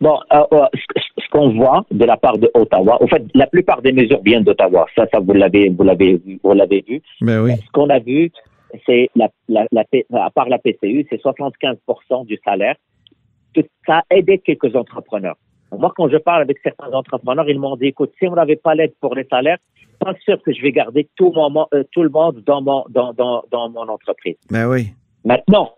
Bon, 0.01 0.17
euh, 0.33 0.37
euh, 0.53 0.65
ce, 0.95 1.29
qu'on 1.31 1.49
voit 1.55 1.85
de 1.91 2.05
la 2.05 2.17
part 2.17 2.37
de 2.37 2.49
Ottawa, 2.53 3.01
en 3.01 3.07
fait, 3.07 3.23
la 3.35 3.47
plupart 3.47 3.81
des 3.81 3.91
mesures 3.91 4.21
viennent 4.23 4.43
d'Ottawa. 4.43 4.85
Ça, 4.95 5.05
ça 5.11 5.19
vous 5.19 5.33
l'avez, 5.33 5.69
vous 5.69 5.83
l'avez, 5.83 6.13
vu- 6.25 6.39
vous 6.43 6.53
l'avez 6.53 6.83
vu. 6.87 7.01
Ben 7.21 7.41
oui. 7.41 7.53
Ce 7.55 7.71
qu'on 7.73 7.89
a 7.89 7.99
vu, 7.99 8.31
c'est 8.85 9.09
la, 9.15 9.29
la, 9.49 9.65
la, 9.71 9.83
P- 9.85 10.05
à 10.13 10.29
part 10.29 10.49
la 10.49 10.57
PCU, 10.59 11.05
c'est 11.09 11.21
75% 11.21 12.25
du 12.25 12.37
salaire. 12.45 12.75
Ça 13.87 13.97
a 14.09 14.15
aidé 14.15 14.37
quelques 14.39 14.75
entrepreneurs. 14.75 15.35
Moi, 15.71 15.91
quand 15.95 16.09
je 16.09 16.17
parle 16.17 16.41
avec 16.41 16.59
certains 16.63 16.91
entrepreneurs, 16.91 17.49
ils 17.49 17.59
m'ont 17.59 17.75
dit, 17.75 17.87
écoute, 17.87 18.11
si 18.19 18.27
on 18.27 18.35
n'avait 18.35 18.55
pas 18.55 18.73
l'aide 18.75 18.93
pour 19.01 19.15
les 19.15 19.25
salaires, 19.25 19.57
pas 19.99 20.13
sûr 20.23 20.41
que 20.41 20.53
je 20.53 20.61
vais 20.61 20.71
garder 20.71 21.07
tout, 21.15 21.31
mon, 21.31 21.67
euh, 21.73 21.83
tout 21.91 22.03
le 22.03 22.09
monde 22.09 22.41
dans 22.45 22.61
mon, 22.61 22.85
dans, 22.89 23.13
dans, 23.13 23.43
dans 23.51 23.69
mon 23.69 23.87
entreprise. 23.87 24.35
Ben 24.49 24.67
oui. 24.67 24.93
Maintenant, 25.25 25.73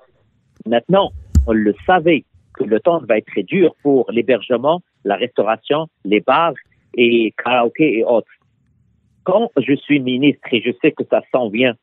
maintenant, 0.65 1.11
on 1.47 1.53
le 1.53 1.73
savait 1.85 2.25
que 2.53 2.63
le 2.63 2.79
temps 2.79 2.99
va 3.07 3.17
être 3.17 3.27
très 3.27 3.43
dur 3.43 3.73
pour 3.81 4.11
l'hébergement, 4.11 4.81
la 5.05 5.15
restauration, 5.15 5.87
les 6.03 6.19
bars 6.19 6.53
et 6.95 7.33
karaoké 7.43 7.99
et 7.99 8.03
autres. 8.03 8.31
Quand 9.23 9.49
je 9.57 9.73
suis 9.73 9.99
ministre 9.99 10.47
et 10.51 10.61
je 10.61 10.71
sais 10.81 10.91
que 10.91 11.03
ça 11.09 11.21
s'en 11.31 11.49
vient 11.49 11.75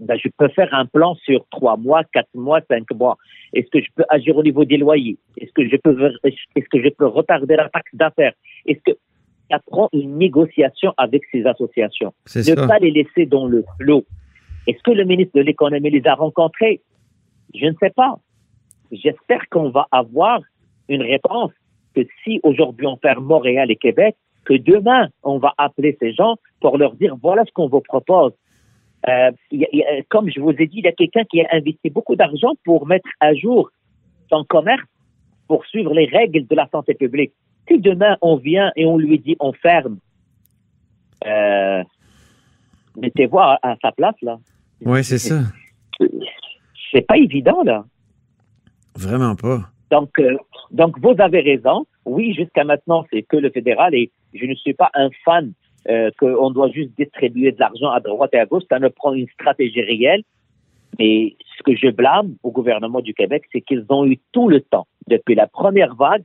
ben, 0.00 0.16
je 0.22 0.28
peux 0.36 0.48
faire 0.48 0.72
un 0.72 0.86
plan 0.86 1.14
sur 1.16 1.44
trois 1.50 1.76
mois, 1.76 2.02
quatre 2.12 2.34
mois, 2.34 2.60
cinq 2.70 2.90
mois. 2.92 3.16
Est-ce 3.52 3.68
que 3.70 3.80
je 3.80 3.88
peux 3.94 4.04
agir 4.08 4.36
au 4.36 4.42
niveau 4.42 4.64
des 4.64 4.76
loyers? 4.76 5.18
Est-ce 5.38 5.52
que 5.52 5.68
je 5.68 5.76
peux 5.76 6.12
est-ce 6.24 6.68
que 6.70 6.82
je 6.82 6.88
peux 6.90 7.06
retarder 7.06 7.56
la 7.56 7.68
taxe 7.68 7.94
d'affaires? 7.94 8.34
Est-ce 8.66 8.80
que 8.84 8.96
ça 9.50 9.58
prend 9.66 9.88
une 9.92 10.18
négociation 10.18 10.92
avec 10.96 11.22
ces 11.32 11.44
associations 11.46 12.12
Ne 12.34 12.66
pas 12.66 12.78
les 12.78 12.90
laisser 12.90 13.26
dans 13.26 13.46
le 13.46 13.64
flot. 13.80 14.04
Est-ce 14.66 14.82
que 14.82 14.90
le 14.90 15.04
ministre 15.04 15.32
de 15.34 15.40
l'économie 15.40 15.90
les 15.90 16.06
a 16.06 16.14
rencontrés? 16.14 16.82
Je 17.54 17.66
ne 17.66 17.74
sais 17.80 17.90
pas. 17.90 18.18
J'espère 18.92 19.48
qu'on 19.50 19.70
va 19.70 19.88
avoir 19.90 20.40
une 20.88 21.02
réponse 21.02 21.52
que 21.94 22.02
si 22.22 22.40
aujourd'hui 22.42 22.86
on 22.86 22.96
ferme 22.96 23.24
Montréal 23.24 23.70
et 23.70 23.76
Québec, 23.76 24.16
que 24.44 24.54
demain 24.54 25.08
on 25.22 25.38
va 25.38 25.54
appeler 25.58 25.96
ces 26.00 26.12
gens 26.12 26.36
pour 26.60 26.78
leur 26.78 26.94
dire 26.94 27.16
voilà 27.20 27.44
ce 27.46 27.52
qu'on 27.52 27.68
vous 27.68 27.80
propose. 27.80 28.32
Euh, 29.06 29.30
comme 30.08 30.30
je 30.30 30.40
vous 30.40 30.50
ai 30.50 30.66
dit, 30.66 30.78
il 30.78 30.84
y 30.84 30.88
a 30.88 30.92
quelqu'un 30.92 31.24
qui 31.24 31.40
a 31.40 31.48
investi 31.52 31.90
beaucoup 31.90 32.16
d'argent 32.16 32.54
pour 32.64 32.86
mettre 32.86 33.08
à 33.20 33.34
jour 33.34 33.70
son 34.28 34.44
commerce 34.44 34.82
pour 35.46 35.64
suivre 35.66 35.94
les 35.94 36.06
règles 36.06 36.46
de 36.46 36.54
la 36.54 36.68
santé 36.70 36.94
publique. 36.94 37.32
Si 37.68 37.78
demain 37.78 38.16
on 38.20 38.36
vient 38.36 38.72
et 38.76 38.84
on 38.86 38.98
lui 38.98 39.18
dit 39.18 39.36
on 39.40 39.52
ferme, 39.52 39.98
euh, 41.26 41.82
mettez-vous 42.96 43.38
à, 43.38 43.76
sa 43.80 43.92
place 43.92 44.16
là. 44.22 44.38
Oui, 44.84 45.04
c'est 45.04 45.18
ça. 45.18 45.40
C'est 46.92 47.06
pas 47.06 47.16
évident 47.16 47.62
là. 47.62 47.84
Vraiment 48.96 49.36
pas. 49.36 49.70
Donc, 49.90 50.18
euh, 50.18 50.36
donc 50.70 50.98
vous 50.98 51.14
avez 51.18 51.40
raison. 51.40 51.86
Oui, 52.04 52.34
jusqu'à 52.34 52.64
maintenant, 52.64 53.06
c'est 53.10 53.22
que 53.22 53.36
le 53.36 53.50
fédéral 53.50 53.94
et 53.94 54.10
je 54.34 54.44
ne 54.44 54.54
suis 54.54 54.74
pas 54.74 54.90
un 54.94 55.08
fan 55.24 55.52
euh, 55.88 56.10
qu'on 56.18 56.50
doit 56.50 56.70
juste 56.70 56.90
distribuer 56.98 57.52
de 57.52 57.58
l'argent 57.58 57.90
à 57.90 58.00
droite 58.00 58.30
et 58.34 58.38
à 58.38 58.46
gauche. 58.46 58.64
Ça 58.68 58.78
ne 58.78 58.88
prend 58.88 59.12
une 59.12 59.28
stratégie 59.28 59.82
réelle. 59.82 60.22
Mais 60.98 61.36
ce 61.56 61.62
que 61.62 61.76
je 61.76 61.90
blâme 61.90 62.34
au 62.42 62.50
gouvernement 62.50 63.00
du 63.00 63.14
Québec, 63.14 63.44
c'est 63.52 63.60
qu'ils 63.60 63.84
ont 63.88 64.04
eu 64.06 64.18
tout 64.32 64.48
le 64.48 64.60
temps, 64.60 64.86
depuis 65.06 65.34
la 65.34 65.46
première 65.46 65.94
vague, 65.94 66.24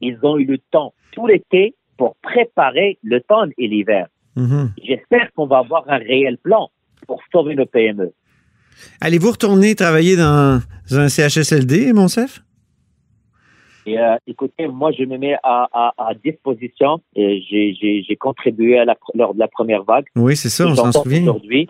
ils 0.00 0.18
ont 0.22 0.38
eu 0.38 0.44
le 0.44 0.58
temps 0.58 0.94
tout 1.12 1.26
l'été 1.26 1.74
pour 1.96 2.16
préparer 2.16 2.98
le 3.02 3.20
temps 3.20 3.44
et 3.58 3.68
l'hiver. 3.68 4.06
Mhm. 4.36 4.72
J'espère 4.82 5.32
qu'on 5.34 5.46
va 5.46 5.58
avoir 5.58 5.84
un 5.88 5.98
réel 5.98 6.38
plan 6.38 6.70
pour 7.06 7.20
sauver 7.32 7.54
nos 7.54 7.66
PME. 7.66 8.12
Allez-vous 9.00 9.32
retourner 9.32 9.74
travailler 9.74 10.16
dans 10.16 10.60
un 10.92 11.08
CHSLD, 11.08 11.92
Monsef? 11.92 12.42
Et, 13.86 13.98
euh, 13.98 14.16
écoutez, 14.26 14.66
moi, 14.68 14.92
je 14.92 15.04
me 15.04 15.16
mets 15.16 15.36
à, 15.42 15.68
à, 15.72 15.94
à 15.96 16.14
disposition. 16.14 17.00
J'ai 17.16 18.16
contribué 18.18 18.78
à 18.78 18.84
la, 18.84 18.96
lors 19.14 19.34
de 19.34 19.38
la 19.38 19.48
première 19.48 19.84
vague. 19.84 20.06
Oui, 20.16 20.36
c'est 20.36 20.48
ça, 20.48 20.66
on 20.66 20.74
s'en 20.74 20.92
souvient. 20.92 21.22
Aujourd'hui, 21.22 21.68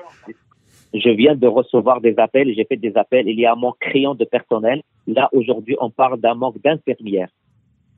je 0.92 1.10
viens 1.10 1.36
de 1.36 1.46
recevoir 1.46 2.00
des 2.00 2.14
appels, 2.18 2.52
j'ai 2.54 2.64
fait 2.64 2.76
des 2.76 2.96
appels. 2.96 3.28
Il 3.28 3.38
y 3.38 3.46
a 3.46 3.52
un 3.52 3.56
manque 3.56 3.78
criant 3.78 4.14
de 4.14 4.24
personnel. 4.24 4.82
Là, 5.06 5.28
aujourd'hui, 5.32 5.76
on 5.80 5.90
parle 5.90 6.20
d'un 6.20 6.34
manque 6.34 6.60
d'infirmières. 6.62 7.28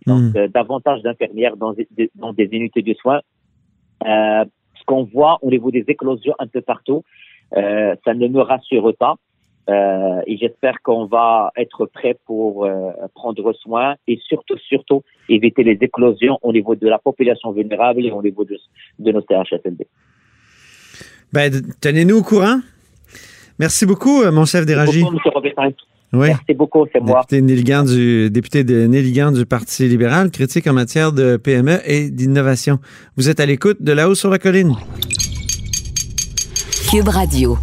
Donc, 0.07 0.35
hmm. 0.35 0.37
euh, 0.37 0.48
davantage 0.48 1.03
d'infirmières 1.03 1.57
dans, 1.57 1.75
dans, 2.16 2.33
des 2.33 2.48
unités 2.53 2.83
de 2.83 2.94
soins. 2.94 3.20
Euh, 4.07 4.44
ce 4.75 4.85
qu'on 4.85 5.05
voit 5.05 5.38
au 5.42 5.51
niveau 5.51 5.70
des 5.70 5.85
éclosions 5.87 6.35
un 6.38 6.48
peu 6.48 6.61
partout, 6.61 7.05
euh, 7.57 7.94
ça 8.05 8.14
ne 8.14 8.27
me 8.29 8.40
rassure 8.40 8.92
pas. 8.98 9.14
Euh, 9.68 10.20
et 10.27 10.37
j'espère 10.38 10.83
qu'on 10.83 11.07
va 11.07 11.53
être 11.57 11.87
prêt 11.87 12.18
pour 12.27 12.64
euh, 12.64 12.90
prendre 13.14 13.53
soin 13.53 13.94
et 14.09 14.18
surtout, 14.27 14.59
surtout, 14.68 15.03
éviter 15.29 15.62
les 15.62 15.79
éclosions 15.81 16.38
au 16.42 16.53
niveau 16.53 16.75
de 16.75 16.88
la 16.88 16.98
population 16.98 17.53
vulnérable 17.53 18.05
et 18.05 18.11
au 18.11 18.22
niveau 18.22 18.44
de, 18.44 18.59
de 18.98 19.12
nos 19.12 19.20
CHSLD. 19.20 19.87
Ben, 21.33 21.51
tenez-nous 21.81 22.18
au 22.18 22.22
courant. 22.22 22.59
Merci 23.59 23.87
beaucoup, 23.87 24.25
mon 24.33 24.44
chef 24.44 24.66
d'Éragie. 24.66 25.05
Oui. 26.12 26.29
Merci 26.29 26.55
beaucoup, 26.55 26.87
c'est 26.92 27.01
moi. 27.01 27.25
Député, 27.31 27.83
du, 27.85 28.31
député 28.31 28.64
de 28.64 28.87
Néligan 28.87 29.33
du 29.33 29.46
Parti 29.46 29.88
libéral, 29.88 30.31
critique 30.31 30.66
en 30.66 30.75
matière 30.75 31.12
de 31.12 31.38
PME 31.38 31.79
et 31.87 32.11
d'innovation. 32.11 32.81
Vous 33.16 33.31
êtes 33.31 33.40
à 33.40 33.46
l'écoute 33.46 33.81
de 33.81 33.92
La 33.92 34.11
Haut 34.11 34.14
sur 34.14 34.29
la 34.29 34.38
Colline. 34.38 34.75
Cube 36.90 37.09
Radio. 37.09 37.57